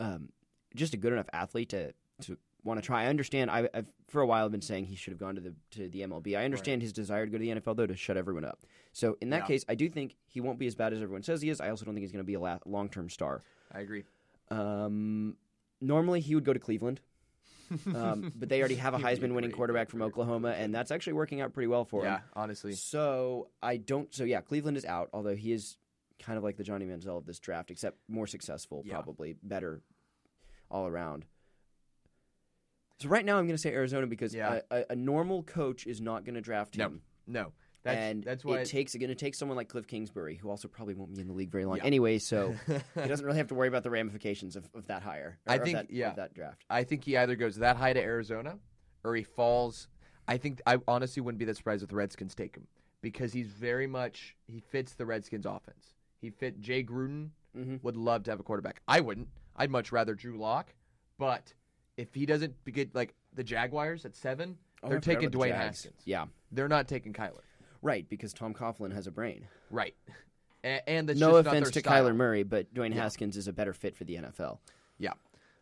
um, 0.00 0.30
just 0.74 0.94
a 0.94 0.96
good 0.96 1.12
enough 1.12 1.28
athlete 1.32 1.68
to 1.70 1.92
to 2.22 2.36
want 2.68 2.80
to 2.80 2.86
try. 2.86 3.04
I 3.04 3.06
understand. 3.06 3.50
I, 3.50 3.68
I've 3.74 3.86
for 4.06 4.20
a 4.20 4.26
while 4.26 4.44
I've 4.44 4.52
been 4.52 4.62
saying 4.62 4.84
he 4.84 4.94
should 4.94 5.10
have 5.12 5.18
gone 5.18 5.34
to 5.34 5.40
the 5.40 5.54
to 5.72 5.88
the 5.88 6.02
MLB. 6.02 6.38
I 6.38 6.44
understand 6.44 6.82
his 6.82 6.92
desire 6.92 7.24
to 7.26 7.30
go 7.32 7.38
to 7.38 7.42
the 7.44 7.60
NFL 7.60 7.76
though 7.76 7.86
to 7.86 7.96
shut 7.96 8.16
everyone 8.16 8.44
up. 8.44 8.64
So 8.92 9.16
in 9.20 9.30
that 9.30 9.42
Yeah. 9.42 9.46
case, 9.46 9.64
I 9.68 9.74
do 9.74 9.88
think 9.88 10.14
he 10.26 10.40
won't 10.40 10.58
be 10.58 10.66
as 10.68 10.74
bad 10.76 10.92
as 10.92 11.02
everyone 11.02 11.22
says 11.24 11.42
he 11.42 11.50
is. 11.50 11.60
I 11.60 11.70
also 11.70 11.84
don't 11.84 11.94
think 11.94 12.02
he's 12.04 12.12
going 12.12 12.24
to 12.24 12.26
be 12.26 12.34
a 12.34 12.40
la- 12.40 12.58
long 12.64 12.88
term 12.88 13.08
star. 13.10 13.42
I 13.72 13.80
agree. 13.80 14.04
Um, 14.50 15.36
normally 15.80 16.20
he 16.20 16.34
would 16.34 16.44
go 16.44 16.52
to 16.52 16.58
Cleveland. 16.60 17.00
um, 17.94 18.32
but 18.36 18.48
they 18.48 18.60
already 18.60 18.76
have 18.76 18.94
a 18.94 18.98
He'd 18.98 19.04
be 19.04 19.12
a 19.12 19.16
Heisman 19.16 19.34
winning 19.34 19.50
quarterback 19.50 19.90
from. 19.90 20.00
Oklahoma, 20.02 20.50
and 20.50 20.74
that's 20.74 20.90
actually 20.90 21.12
working 21.14 21.40
out 21.40 21.52
pretty 21.52 21.66
well 21.66 21.84
for 21.84 22.00
him. 22.00 22.12
Yeah, 22.12 22.20
honestly. 22.34 22.72
So 22.72 23.48
I 23.62 23.76
don't. 23.76 24.12
So 24.14 24.24
yeah, 24.24 24.40
Cleveland 24.40 24.76
is 24.76 24.84
out. 24.86 25.10
Although 25.12 25.34
he 25.36 25.52
is 25.52 25.76
kind 26.18 26.38
of 26.38 26.42
like 26.44 26.56
the 26.56 26.64
Johnny 26.64 26.86
Manziel 26.86 27.18
of 27.18 27.26
this 27.26 27.38
draft, 27.38 27.70
except 27.70 27.98
more 28.08 28.26
successful, 28.26 28.82
Yeah. 28.86 28.94
probably 28.94 29.36
better 29.42 29.82
all 30.70 30.86
around. 30.86 31.26
So 33.00 33.08
right 33.08 33.24
now, 33.24 33.38
I'm 33.38 33.44
going 33.46 33.54
to 33.56 33.62
say 33.62 33.72
Arizona 33.72 34.06
because 34.06 34.34
Yeah. 34.34 34.60
a, 34.70 34.76
a, 34.78 34.84
a 34.90 34.96
normal 34.96 35.42
coach 35.44 35.86
is 35.86 36.00
not 36.00 36.24
going 36.24 36.34
to 36.34 36.40
draft 36.40 36.74
him, 36.74 37.00
No, 37.26 37.52
that's 37.84 37.96
and 37.96 38.24
that's 38.24 38.44
why 38.44 38.58
it 38.58 38.64
takes 38.66 38.94
going 38.96 39.08
to 39.08 39.14
take 39.14 39.34
someone 39.36 39.56
like 39.56 39.68
Cliff 39.68 39.86
Kingsbury, 39.86 40.34
who 40.36 40.50
also 40.50 40.66
probably 40.68 40.94
won't 40.94 41.14
be 41.14 41.20
in 41.20 41.28
the 41.28 41.32
league 41.34 41.50
very 41.50 41.64
long 41.64 41.76
Yeah. 41.76 41.84
anyway. 41.84 42.18
So 42.18 42.54
he 42.66 43.08
doesn't 43.08 43.24
really 43.24 43.38
have 43.38 43.46
to 43.48 43.54
worry 43.54 43.68
about 43.68 43.84
the 43.84 43.90
ramifications 43.90 44.56
of, 44.56 44.68
of 44.74 44.86
that 44.88 45.02
hire. 45.02 45.38
or 45.46 45.52
I 45.52 45.56
of 45.56 45.62
think- 45.62 45.76
that, 45.76 45.90
yeah. 45.90 46.10
of 46.10 46.16
that 46.16 46.34
draft. 46.34 46.64
I 46.68 46.82
think 46.84 47.04
he 47.04 47.16
either 47.16 47.36
goes 47.36 47.56
that 47.56 47.76
high 47.76 47.92
to 47.92 48.00
Arizona 48.02 48.58
or 49.04 49.14
he 49.14 49.22
falls. 49.22 49.88
I 50.26 50.36
think 50.36 50.60
I 50.66 50.78
honestly 50.88 51.22
wouldn't 51.22 51.38
be 51.38 51.44
that 51.44 51.56
surprised 51.56 51.82
if 51.84 51.88
the 51.88 51.96
Redskins 51.96 52.34
take 52.34 52.56
him 52.56 52.66
because 53.00 53.32
he's 53.32 53.46
very 53.46 53.86
much 53.86 54.34
he 54.46 54.58
fits 54.58 54.94
the 54.94 55.06
Redskins 55.06 55.46
offense. 55.46 55.94
He 56.20 56.30
fit 56.30 56.60
Jay 56.60 56.82
Gruden 56.82 57.30
Mhm. 57.56 57.82
would 57.82 57.96
love 57.96 58.24
to 58.24 58.30
have 58.32 58.40
a 58.40 58.42
quarterback. 58.42 58.82
I 58.88 59.00
wouldn't. 59.00 59.28
I'd 59.56 59.70
much 59.70 59.90
rather 59.92 60.14
Drew 60.14 60.36
Lock, 60.36 60.74
but 61.16 61.54
if 61.98 62.14
he 62.14 62.24
doesn't 62.24 62.54
get 62.72 62.94
like 62.94 63.14
the 63.34 63.44
Jaguars 63.44 64.06
at 64.06 64.16
seven, 64.16 64.56
Oh, 64.82 64.88
they're 64.88 65.00
taking 65.00 65.30
Dwayne 65.30 65.48
Jags. 65.48 65.82
Haskins. 65.82 66.00
Yeah, 66.06 66.26
They're 66.52 66.68
not 66.68 66.88
taking 66.88 67.12
Kyler. 67.12 67.42
right. 67.82 68.08
Because 68.08 68.32
Tom 68.32 68.54
Coughlin 68.54 68.94
has 68.94 69.06
a 69.06 69.10
brain. 69.10 69.46
Right. 69.70 69.94
And, 70.64 70.82
and 70.88 71.06
no 71.06 71.12
just 71.12 71.20
not 71.20 71.34
offense 71.46 71.66
their 71.66 71.82
to 71.82 71.88
style. 71.88 72.04
Kyler 72.04 72.16
Murray, 72.16 72.42
but 72.42 72.74
Dwayne 72.74 72.92
Yeah. 72.92 73.02
Haskins 73.02 73.36
is 73.36 73.46
a 73.46 73.52
better 73.52 73.72
fit 73.72 73.96
for 73.96 74.02
the 74.02 74.16
NFL. 74.16 74.58
Yeah, 74.98 75.12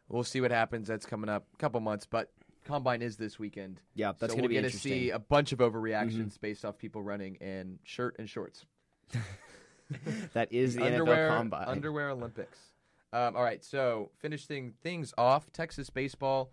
we'll 0.09 0.25
see 0.25 0.41
what 0.41 0.51
happens. 0.51 0.89
That's 0.89 1.05
coming 1.05 1.29
up 1.29 1.45
a 1.53 1.57
couple 1.59 1.79
months, 1.81 2.07
but 2.07 2.31
combine 2.65 3.03
is 3.03 3.19
this 3.19 3.39
weekend. 3.39 3.83
Yeah, 3.95 4.13
that's 4.19 4.33
so 4.33 4.39
going 4.39 4.45
to 4.45 4.49
be. 4.49 4.55
Mm-hmm. 4.57 4.65
to 4.69 4.71
see 4.79 5.11
a 5.11 5.19
bunch 5.19 5.53
of 5.53 5.59
overreactions 5.59 6.41
based 6.41 6.65
off 6.65 6.79
people 6.79 7.03
running 7.03 7.35
in 7.37 7.79
shirt 7.85 8.17
and 8.19 8.27
shorts. 8.29 8.65
That 10.33 10.53
is 10.53 10.75
the 10.77 10.85
underwear, 10.87 11.29
NFL 11.31 11.37
Combine. 11.37 11.69
underwear 11.69 12.11
Olympics. 12.11 12.59
Um, 13.13 13.37
all 13.37 13.43
right, 13.43 13.65
so 13.65 14.11
finishing 14.19 14.75
things 14.83 15.15
off, 15.17 15.51
Texas 15.53 15.91
baseball. 15.91 16.51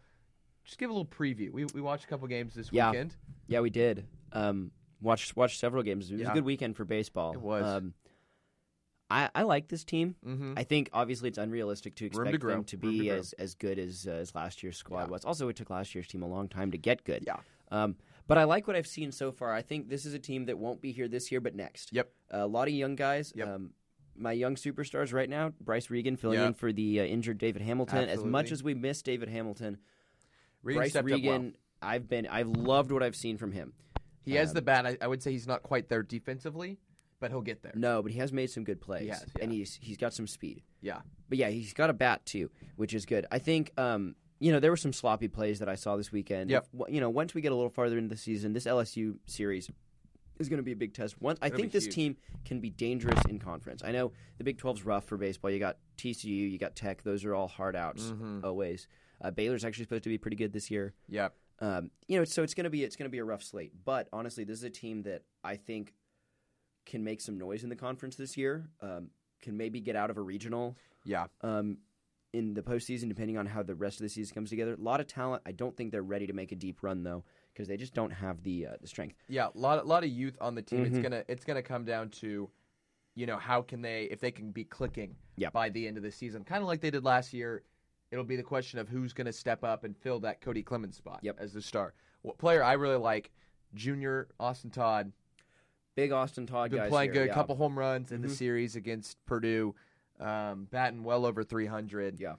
Just 0.64 0.78
give 0.78 0.90
a 0.90 0.94
little 0.94 1.06
preview. 1.06 1.52
We 1.52 1.66
we 1.74 1.82
watched 1.82 2.06
a 2.06 2.08
couple 2.08 2.28
games 2.28 2.54
this 2.54 2.70
Yeah. 2.72 2.92
weekend. 2.92 3.16
Yeah, 3.48 3.60
we 3.60 3.70
did. 3.70 4.06
Um, 4.32 4.72
watched 5.02 5.36
watched 5.36 5.60
several 5.60 5.84
games. 5.84 6.10
It 6.10 6.14
was 6.14 6.22
Yeah. 6.22 6.32
a 6.32 6.34
good 6.34 6.46
weekend 6.46 6.78
for 6.78 6.86
baseball. 6.86 7.34
It 7.34 7.42
was. 7.42 7.66
Um, 7.66 7.94
I 9.10 9.30
I 9.36 9.44
like 9.44 9.68
this 9.68 9.84
team. 9.84 10.16
Mm-hmm. 10.26 10.54
I 10.56 10.64
think 10.64 10.90
obviously 10.94 11.28
it's 11.30 11.38
unrealistic 11.38 11.96
to 11.96 12.06
Room 12.06 12.12
to 12.12 12.18
expect 12.22 12.32
them 12.32 12.40
to 12.40 12.48
Room 12.48 12.64
to 12.66 12.78
be 12.78 13.10
as, 13.10 13.34
as 13.34 13.56
good 13.56 13.78
as 13.78 14.08
uh, 14.08 14.12
as 14.12 14.34
last 14.34 14.64
year's 14.64 14.78
squad 14.78 15.02
Yeah. 15.06 15.10
was. 15.10 15.26
Also, 15.26 15.50
it 15.50 15.56
took 15.58 15.70
last 15.70 15.94
year's 15.94 16.08
team 16.08 16.22
a 16.24 16.28
long 16.28 16.48
time 16.48 16.72
to 16.72 16.78
get 16.78 17.04
good. 17.04 17.24
Yeah. 17.28 17.38
Um, 17.70 17.98
but 18.28 18.38
I 18.38 18.46
like 18.46 18.66
what 18.68 18.76
I've 18.78 18.88
seen 18.88 19.12
so 19.12 19.32
far. 19.34 19.54
I 19.54 19.62
think 19.62 19.90
this 19.90 20.06
is 20.06 20.14
a 20.14 20.20
team 20.20 20.46
that 20.46 20.58
won't 20.58 20.80
be 20.80 20.94
here 20.94 21.10
this 21.10 21.30
year, 21.32 21.42
but 21.42 21.56
next. 21.56 21.92
Yep. 21.92 22.10
a 22.32 22.48
lot 22.48 22.68
of 22.70 22.74
young 22.74 22.96
guys. 22.96 23.34
Yep. 23.36 23.48
Um, 23.48 23.72
my 24.16 24.32
young 24.32 24.56
superstars 24.56 25.14
right 25.14 25.30
now, 25.30 25.54
Bryce 25.62 25.90
Reagan 25.90 26.16
filling 26.18 26.40
Yeah. 26.40 26.48
in 26.48 26.54
for 26.54 26.72
the 26.72 27.00
uh, 27.00 27.04
injured 27.04 27.38
David 27.38 27.62
Hamilton. 27.62 28.10
As 28.10 28.24
much 28.24 28.52
as 28.52 28.64
we 28.64 28.74
miss 28.74 29.02
David 29.02 29.30
Hamilton, 29.30 29.78
Reagan 30.62 30.80
Bryce 30.82 30.96
up 30.96 31.06
well. 31.06 31.14
Reagan, 31.16 31.56
I've 31.82 32.08
been 32.08 32.28
I've 32.28 32.48
loved 32.50 32.92
what 32.92 33.04
I've 33.04 33.16
seen 33.16 33.38
from 33.38 33.52
him. 33.52 33.74
He 34.24 34.36
has 34.36 34.50
um, 34.50 34.56
the 34.56 34.62
bat. 34.62 34.86
I, 34.86 34.98
I 35.02 35.08
would 35.08 35.22
say 35.22 35.32
he's 35.32 35.48
not 35.48 35.64
quite 35.64 35.90
there 35.90 36.02
defensively, 36.04 36.80
but 37.20 37.32
he'll 37.32 37.42
get 37.42 37.62
there. 37.62 37.74
No, 37.76 38.02
but 38.02 38.12
he 38.12 38.20
has 38.20 38.32
made 38.32 38.50
some 38.50 38.64
good 38.64 38.80
plays, 38.80 39.10
has, 39.10 39.26
and 39.42 39.52
he's 39.52 39.78
he's 39.82 39.98
got 39.98 40.14
some 40.14 40.28
speed. 40.28 40.64
Yeah. 40.82 41.00
But 41.30 41.38
yeah, 41.38 41.50
he's 41.50 41.74
got 41.74 41.90
a 41.90 41.94
bat 41.94 42.26
too, 42.26 42.50
which 42.76 42.94
is 42.94 43.06
good. 43.06 43.26
I 43.32 43.40
think 43.40 43.72
um, 43.78 44.16
you 44.40 44.52
know 44.54 44.60
there 44.62 44.72
were 44.72 44.78
some 44.78 44.94
sloppy 44.94 45.28
plays 45.28 45.60
that 45.60 45.68
I 45.68 45.76
saw 45.76 45.98
this 45.98 46.12
weekend. 46.12 46.50
Yep. 46.52 46.68
If- 46.74 46.94
you 46.94 47.02
know, 47.02 47.10
once 47.10 47.34
we 47.34 47.42
get 47.42 47.52
a 47.52 47.56
little 47.56 47.70
farther 47.70 47.98
into 47.98 48.14
the 48.16 48.22
season, 48.22 48.54
this 48.54 48.66
LSU 48.66 49.18
series 49.26 49.70
is 50.40 50.50
going 50.50 50.58
to 50.58 50.64
be 50.64 50.72
a 50.72 50.76
big 50.76 50.94
test. 50.94 51.22
Once 51.22 51.40
I 51.42 51.50
think 51.50 51.72
this 51.72 51.86
huge. 51.86 51.96
team 51.96 52.18
can 52.46 52.60
be 52.60 52.70
dangerous 52.70 53.20
in 53.30 53.40
conference. 53.40 53.82
I 53.84 53.92
know 53.92 54.12
the 54.38 54.44
Big 54.44 54.58
12's 54.58 54.84
rough 54.84 55.06
for 55.06 55.18
baseball. 55.18 55.52
You 55.52 55.60
got 55.60 55.78
TCU, 55.98 56.26
you 56.52 56.58
got 56.58 56.76
Tech. 56.76 57.04
Those 57.04 57.24
are 57.26 57.34
all 57.36 57.48
hard 57.48 57.76
outs 57.76 58.12
Mhm. 58.12 58.44
always. 58.44 58.88
Uh, 59.22 59.32
Baylor's 59.32 59.64
actually 59.64 59.86
supposed 59.86 60.04
to 60.04 60.10
be 60.10 60.18
pretty 60.18 60.36
good 60.38 60.52
this 60.52 60.70
year. 60.72 60.94
Yeah. 61.08 61.30
Um, 61.60 61.92
you 62.08 62.18
know, 62.18 62.26
so 62.26 62.44
it's 62.44 62.54
gonna 62.54 62.70
be 62.70 62.84
it's 62.84 62.96
gonna 62.96 63.10
be 63.10 63.20
a 63.20 63.24
rough 63.24 63.44
slate. 63.44 63.72
But 63.86 64.10
honestly, 64.12 64.44
this 64.44 64.58
is 64.58 64.64
a 64.64 64.70
team 64.70 65.04
that 65.04 65.22
I 65.44 65.56
think 65.56 65.94
can 66.86 67.04
make 67.04 67.22
some 67.22 67.38
noise 67.38 67.64
in 67.64 67.70
the 67.70 67.76
conference 67.76 68.16
this 68.18 68.36
year. 68.36 68.68
Um, 68.82 69.12
can 69.42 69.56
maybe 69.56 69.80
get 69.80 69.96
out 69.96 70.10
of 70.10 70.18
a 70.18 70.22
regional 70.22 70.78
Yeah. 71.06 71.28
um, 71.42 71.78
in 72.34 72.54
the 72.56 72.64
postseason, 72.64 73.08
depending 73.08 73.38
on 73.38 73.46
how 73.46 73.62
the 73.64 73.76
rest 73.76 74.00
of 74.00 74.04
the 74.04 74.10
season 74.10 74.34
comes 74.34 74.50
together. 74.50 74.74
A 74.74 74.78
lot 74.78 75.00
of 75.00 75.08
talent. 75.08 75.44
I 75.46 75.52
don't 75.52 75.78
think 75.78 75.92
they're 75.92 76.02
ready 76.02 76.26
to 76.28 76.34
make 76.34 76.52
a 76.52 76.56
deep 76.56 76.82
run 76.82 77.04
though, 77.04 77.24
because 77.54 77.68
they 77.68 77.78
just 77.78 77.94
don't 77.94 78.12
have 78.12 78.42
the 78.44 78.68
uh, 78.68 78.72
the 78.82 78.88
strength. 78.88 79.16
Yeah, 79.28 79.48
a 79.54 79.58
lot, 79.58 79.80
a 79.80 79.84
lot 79.88 80.04
of 80.04 80.10
youth 80.10 80.38
on 80.42 80.56
the 80.56 80.62
team. 80.62 80.86
It's 80.86 80.98
Mhm. 80.98 81.04
gonna, 81.04 81.24
it's 81.28 81.46
gonna 81.46 81.62
come 81.62 81.86
down 81.86 82.10
to, 82.10 82.50
you 83.16 83.26
know, 83.26 83.38
how 83.38 83.62
can 83.62 83.82
they, 83.82 84.04
if 84.06 84.20
they 84.20 84.32
can 84.32 84.52
be 84.52 84.64
clicking 84.64 85.16
Yep. 85.38 85.54
by 85.54 85.70
the 85.70 85.88
end 85.88 85.98
of 85.98 86.04
the 86.04 86.12
season, 86.12 86.44
kind 86.44 86.62
of 86.62 86.68
like 86.68 86.82
they 86.82 86.92
did 86.92 87.04
last 87.04 87.34
year. 87.34 87.64
It'll 88.12 88.24
be 88.26 88.36
the 88.36 88.44
question 88.44 88.78
of 88.80 88.90
who's 88.90 89.14
gonna 89.14 89.34
step 89.34 89.64
up 89.64 89.84
and 89.84 89.98
fill 89.98 90.20
that 90.22 90.42
Cody 90.42 90.62
Clemens 90.64 90.98
spot 90.98 91.20
Yep. 91.24 91.40
as 91.40 91.54
the 91.54 91.62
star. 91.62 91.94
What 92.22 92.38
player 92.38 92.64
I 92.64 92.74
really 92.74 92.98
like, 92.98 93.32
Junior 93.74 94.30
Austin 94.40 94.70
Todd, 94.70 95.12
Big 95.96 96.12
Austin 96.12 96.46
Todd 96.48 96.72
been 96.72 96.88
playing 96.90 97.12
here, 97.14 97.24
good. 97.24 97.28
yeah. 97.30 97.34
couple 97.34 97.56
home 97.56 97.78
runs 97.78 98.12
in 98.12 98.22
the 98.22 98.28
Mhm. 98.28 98.32
series 98.32 98.76
against 98.76 99.24
Purdue, 99.26 99.76
um, 100.20 100.66
batting 100.66 101.04
well 101.04 101.26
over 101.26 101.44
300. 101.44 102.20
Yeah. 102.20 102.36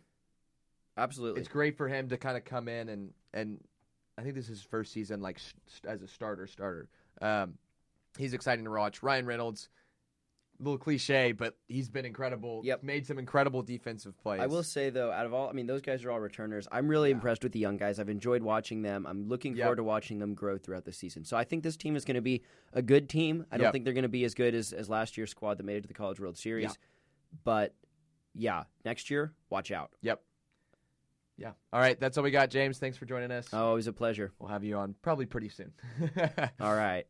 Absolutely. 0.97 1.41
It's 1.41 1.49
great 1.49 1.77
for 1.77 1.89
him 1.89 2.09
to 2.09 2.17
kind 2.17 2.37
of 2.37 2.45
come 2.45 2.69
in 2.69 2.89
and 2.89 3.13
and 3.33 3.61
I 4.17 4.23
think 4.23 4.35
this 4.35 4.45
is 4.45 4.59
his 4.59 4.63
first 4.63 4.93
season 4.93 5.21
like 5.21 5.39
sh- 5.39 5.53
as 5.87 6.03
a 6.03 6.09
starter 6.09 6.47
starter. 6.47 6.89
Um, 7.21 7.55
he's 8.19 8.35
exciting 8.35 8.65
to 8.65 8.71
watch. 8.71 9.03
Ryan 9.03 9.27
Reynolds, 9.27 9.69
a 10.61 10.63
little 10.63 10.79
cliche, 10.79 11.33
but 11.33 11.57
he's 11.67 11.89
been 11.89 12.05
incredible. 12.05 12.61
Yep. 12.65 12.85
made 12.85 13.07
some 13.07 13.19
incredible 13.19 13.63
defensive 13.63 14.17
plays. 14.19 14.41
I 14.41 14.47
will 14.47 14.63
say 14.63 14.91
though, 14.91 15.11
out 15.11 15.27
of 15.27 15.35
all, 15.35 15.49
I 15.49 15.53
mean, 15.53 15.67
those 15.67 15.83
guys 15.83 16.05
are 16.05 16.13
all 16.13 16.21
returners. 16.21 16.69
I'm 16.71 16.87
really 16.87 17.09
Yeah. 17.09 17.17
impressed 17.17 17.43
with 17.43 17.51
the 17.53 17.59
young 17.59 17.77
guys. 17.77 17.99
I've 17.99 18.09
enjoyed 18.09 18.43
watching 18.43 18.83
them. 18.83 19.05
I'm 19.05 19.27
looking 19.29 19.57
Yep. 19.57 19.65
forward 19.65 19.77
to 19.77 19.85
watching 19.85 20.21
them 20.21 20.35
grow 20.35 20.59
throughout 20.59 20.85
the 20.85 20.93
season. 20.93 21.25
So 21.25 21.37
I 21.37 21.43
think 21.43 21.65
this 21.65 21.77
team 21.77 21.97
is 21.97 22.05
going 22.05 22.15
to 22.15 22.21
be 22.23 22.43
a 22.73 22.83
good 22.83 23.09
team. 23.09 23.47
I 23.51 23.57
don't 23.57 23.65
Yep. 23.65 23.73
think 23.73 23.85
they're 23.85 23.95
going 23.95 24.03
to 24.05 24.09
be 24.09 24.25
as 24.25 24.35
good 24.35 24.55
as, 24.55 24.73
as 24.73 24.89
last 24.89 25.17
year's 25.17 25.31
squad 25.31 25.59
that 25.59 25.65
made 25.65 25.77
it 25.79 25.81
to 25.83 25.89
the 25.89 25.95
College 25.95 26.21
World 26.21 26.39
Series. 26.39 26.65
Yeah. 26.71 27.39
But 27.43 27.75
yeah, 28.33 28.65
next 28.85 29.11
year, 29.11 29.33
watch 29.51 29.73
out. 29.73 29.91
Yep. 30.03 30.23
Yeah. 31.37 31.53
All 31.73 31.81
right, 31.81 31.99
that's 31.99 32.17
all 32.17 32.25
we 32.25 32.31
got, 32.31 32.51
James. 32.51 32.79
Thanks 32.79 32.97
for 32.97 33.07
joining 33.07 33.31
us. 33.33 33.49
Oh, 33.53 33.73
it 33.73 33.75
was 33.75 33.87
a 33.87 33.93
pleasure. 33.93 34.33
We'll 34.39 34.51
have 34.51 34.63
you 34.63 34.77
on 34.77 34.95
probably 35.03 35.27
pretty 35.27 35.49
soon. 35.49 35.73
All 36.61 36.75
right. 36.75 37.07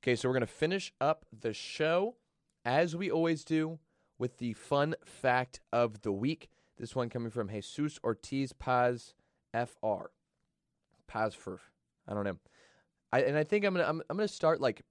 Okay, 0.00 0.14
so 0.14 0.28
we're 0.28 0.34
going 0.34 0.40
to 0.42 0.46
finish 0.46 0.92
up 1.00 1.26
the 1.36 1.52
show 1.52 2.14
as 2.64 2.94
we 2.94 3.10
always 3.10 3.44
do 3.44 3.80
with 4.18 4.38
the 4.38 4.52
fun 4.52 4.94
fact 5.04 5.60
of 5.72 6.02
the 6.02 6.12
week. 6.12 6.48
This 6.78 6.94
one 6.94 7.08
coming 7.08 7.30
from 7.30 7.48
Jesus 7.48 7.98
Ortiz 8.04 8.52
Paz 8.52 9.14
FR. 9.52 10.10
Paz 11.08 11.34
for 11.34 11.60
I 12.06 12.14
don't 12.14 12.24
know. 12.24 12.38
I 13.12 13.22
and 13.22 13.36
I 13.36 13.42
think 13.42 13.64
I'm 13.64 13.74
going 13.74 13.84
to 13.84 13.88
I'm, 13.88 14.02
I'm 14.08 14.16
going 14.16 14.28
to 14.28 14.32
start 14.32 14.60
like 14.60 14.82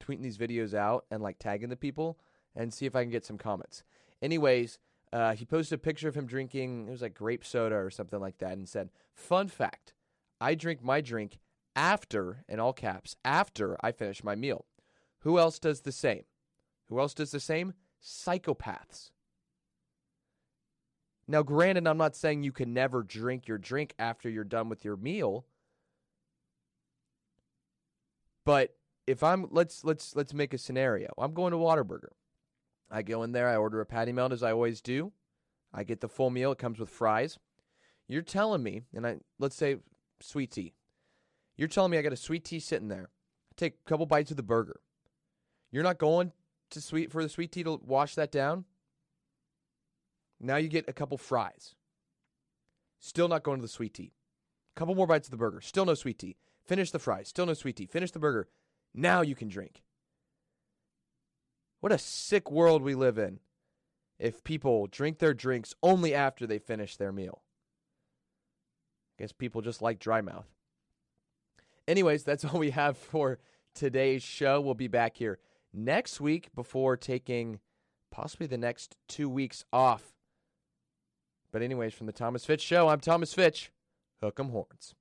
tweeting 0.00 0.22
these 0.22 0.38
videos 0.38 0.74
out 0.74 1.04
and 1.10 1.22
like 1.22 1.38
tagging 1.38 1.68
the 1.68 1.76
people 1.76 2.18
and 2.56 2.72
see 2.72 2.86
if 2.86 2.96
I 2.96 3.02
can 3.02 3.10
get 3.10 3.24
some 3.24 3.38
comments. 3.38 3.84
Anyways, 4.22 4.78
uh, 5.12 5.34
he 5.34 5.44
posted 5.44 5.76
a 5.76 5.82
picture 5.82 6.08
of 6.08 6.14
him 6.14 6.26
drinking 6.26 6.88
it 6.88 6.90
was 6.90 7.02
like 7.02 7.14
grape 7.14 7.44
soda 7.44 7.76
or 7.76 7.90
something 7.90 8.20
like 8.20 8.38
that 8.38 8.52
and 8.52 8.68
said, 8.68 8.90
"Fun 9.14 9.48
fact, 9.48 9.94
I 10.40 10.54
drink 10.54 10.82
my 10.82 11.00
drink 11.00 11.38
after, 11.76 12.44
in 12.48 12.60
all 12.60 12.72
caps, 12.72 13.16
after 13.24 13.76
I 13.82 13.92
finish 13.92 14.22
my 14.22 14.34
meal. 14.34 14.66
Who 15.20 15.38
else 15.38 15.58
does 15.58 15.80
the 15.80 15.92
same? 15.92 16.24
Who 16.88 17.00
else 17.00 17.14
does 17.14 17.30
the 17.30 17.40
same? 17.40 17.74
Psychopaths. 18.02 19.10
Now, 21.26 21.42
granted, 21.42 21.86
I'm 21.88 21.96
not 21.96 22.14
saying 22.14 22.42
you 22.42 22.52
can 22.52 22.74
never 22.74 23.02
drink 23.02 23.48
your 23.48 23.56
drink 23.56 23.94
after 23.98 24.28
you're 24.28 24.44
done 24.44 24.68
with 24.68 24.84
your 24.84 24.96
meal. 24.96 25.46
But 28.44 28.76
if 29.06 29.22
I'm 29.22 29.48
let's 29.50 29.84
let's 29.84 30.14
let's 30.14 30.34
make 30.34 30.52
a 30.52 30.58
scenario. 30.58 31.14
I'm 31.16 31.32
going 31.32 31.52
to 31.52 31.56
Whataburger. 31.56 32.10
I 32.94 33.02
go 33.02 33.24
in 33.24 33.32
there, 33.32 33.48
I 33.48 33.56
order 33.56 33.80
a 33.80 33.86
patty 33.86 34.12
melt 34.12 34.30
as 34.30 34.44
I 34.44 34.52
always 34.52 34.80
do. 34.80 35.12
I 35.72 35.82
get 35.82 36.00
the 36.00 36.08
full 36.08 36.30
meal, 36.30 36.52
it 36.52 36.58
comes 36.58 36.78
with 36.78 36.88
fries. 36.88 37.40
You're 38.06 38.22
telling 38.22 38.62
me, 38.62 38.82
and 38.94 39.04
I 39.04 39.16
let's 39.40 39.56
say 39.56 39.78
sweet 40.20 40.52
tea. 40.52 40.74
You're 41.56 41.66
telling 41.66 41.90
me 41.90 41.98
I 41.98 42.02
got 42.02 42.12
a 42.12 42.16
sweet 42.16 42.44
tea 42.44 42.60
sitting 42.60 42.86
there. 42.86 43.10
I 43.50 43.54
take 43.56 43.74
a 43.84 43.88
couple 43.88 44.06
bites 44.06 44.30
of 44.30 44.36
the 44.36 44.44
burger. 44.44 44.80
You're 45.72 45.82
not 45.82 45.98
going 45.98 46.30
to 46.70 46.80
sweet 46.80 47.10
for 47.10 47.20
the 47.20 47.28
sweet 47.28 47.50
tea 47.50 47.64
to 47.64 47.80
wash 47.84 48.14
that 48.14 48.30
down. 48.30 48.64
Now 50.38 50.56
you 50.56 50.68
get 50.68 50.88
a 50.88 50.92
couple 50.92 51.18
fries. 51.18 51.74
Still 53.00 53.26
not 53.26 53.42
going 53.42 53.58
to 53.58 53.62
the 53.62 53.68
sweet 53.68 53.94
tea. 53.94 54.12
Couple 54.76 54.94
more 54.94 55.08
bites 55.08 55.26
of 55.26 55.32
the 55.32 55.36
burger. 55.36 55.60
Still 55.60 55.84
no 55.84 55.94
sweet 55.94 56.20
tea. 56.20 56.36
Finish 56.64 56.92
the 56.92 57.00
fries. 57.00 57.26
Still 57.26 57.46
no 57.46 57.54
sweet 57.54 57.74
tea. 57.74 57.86
Finish 57.86 58.12
the 58.12 58.20
burger. 58.20 58.46
Now 58.94 59.20
you 59.22 59.34
can 59.34 59.48
drink. 59.48 59.82
What 61.84 61.92
a 61.92 61.98
sick 61.98 62.50
world 62.50 62.80
we 62.80 62.94
live 62.94 63.18
in 63.18 63.40
if 64.18 64.42
people 64.42 64.86
drink 64.86 65.18
their 65.18 65.34
drinks 65.34 65.74
only 65.82 66.14
after 66.14 66.46
they 66.46 66.58
finish 66.58 66.96
their 66.96 67.12
meal. 67.12 67.42
I 69.18 69.22
Guess 69.22 69.32
people 69.32 69.60
just 69.60 69.82
like 69.82 69.98
dry 69.98 70.22
mouth. 70.22 70.46
Anyways, 71.86 72.24
that's 72.24 72.42
all 72.42 72.58
we 72.58 72.70
have 72.70 72.96
for 72.96 73.38
today's 73.74 74.22
show. 74.22 74.62
We'll 74.62 74.72
be 74.72 74.88
back 74.88 75.18
here 75.18 75.40
next 75.74 76.22
week 76.22 76.48
before 76.54 76.96
taking 76.96 77.60
possibly 78.10 78.46
the 78.46 78.56
next 78.56 78.96
two 79.06 79.28
weeks 79.28 79.66
off. 79.70 80.14
But, 81.52 81.60
anyways, 81.60 81.92
from 81.92 82.06
the 82.06 82.14
Thomas 82.14 82.46
Fitch 82.46 82.62
Show, 82.62 82.88
I'm 82.88 83.00
Thomas 83.00 83.34
Fitch. 83.34 83.70
Hook 84.22 84.40
'em 84.40 84.48
horns. 84.48 84.94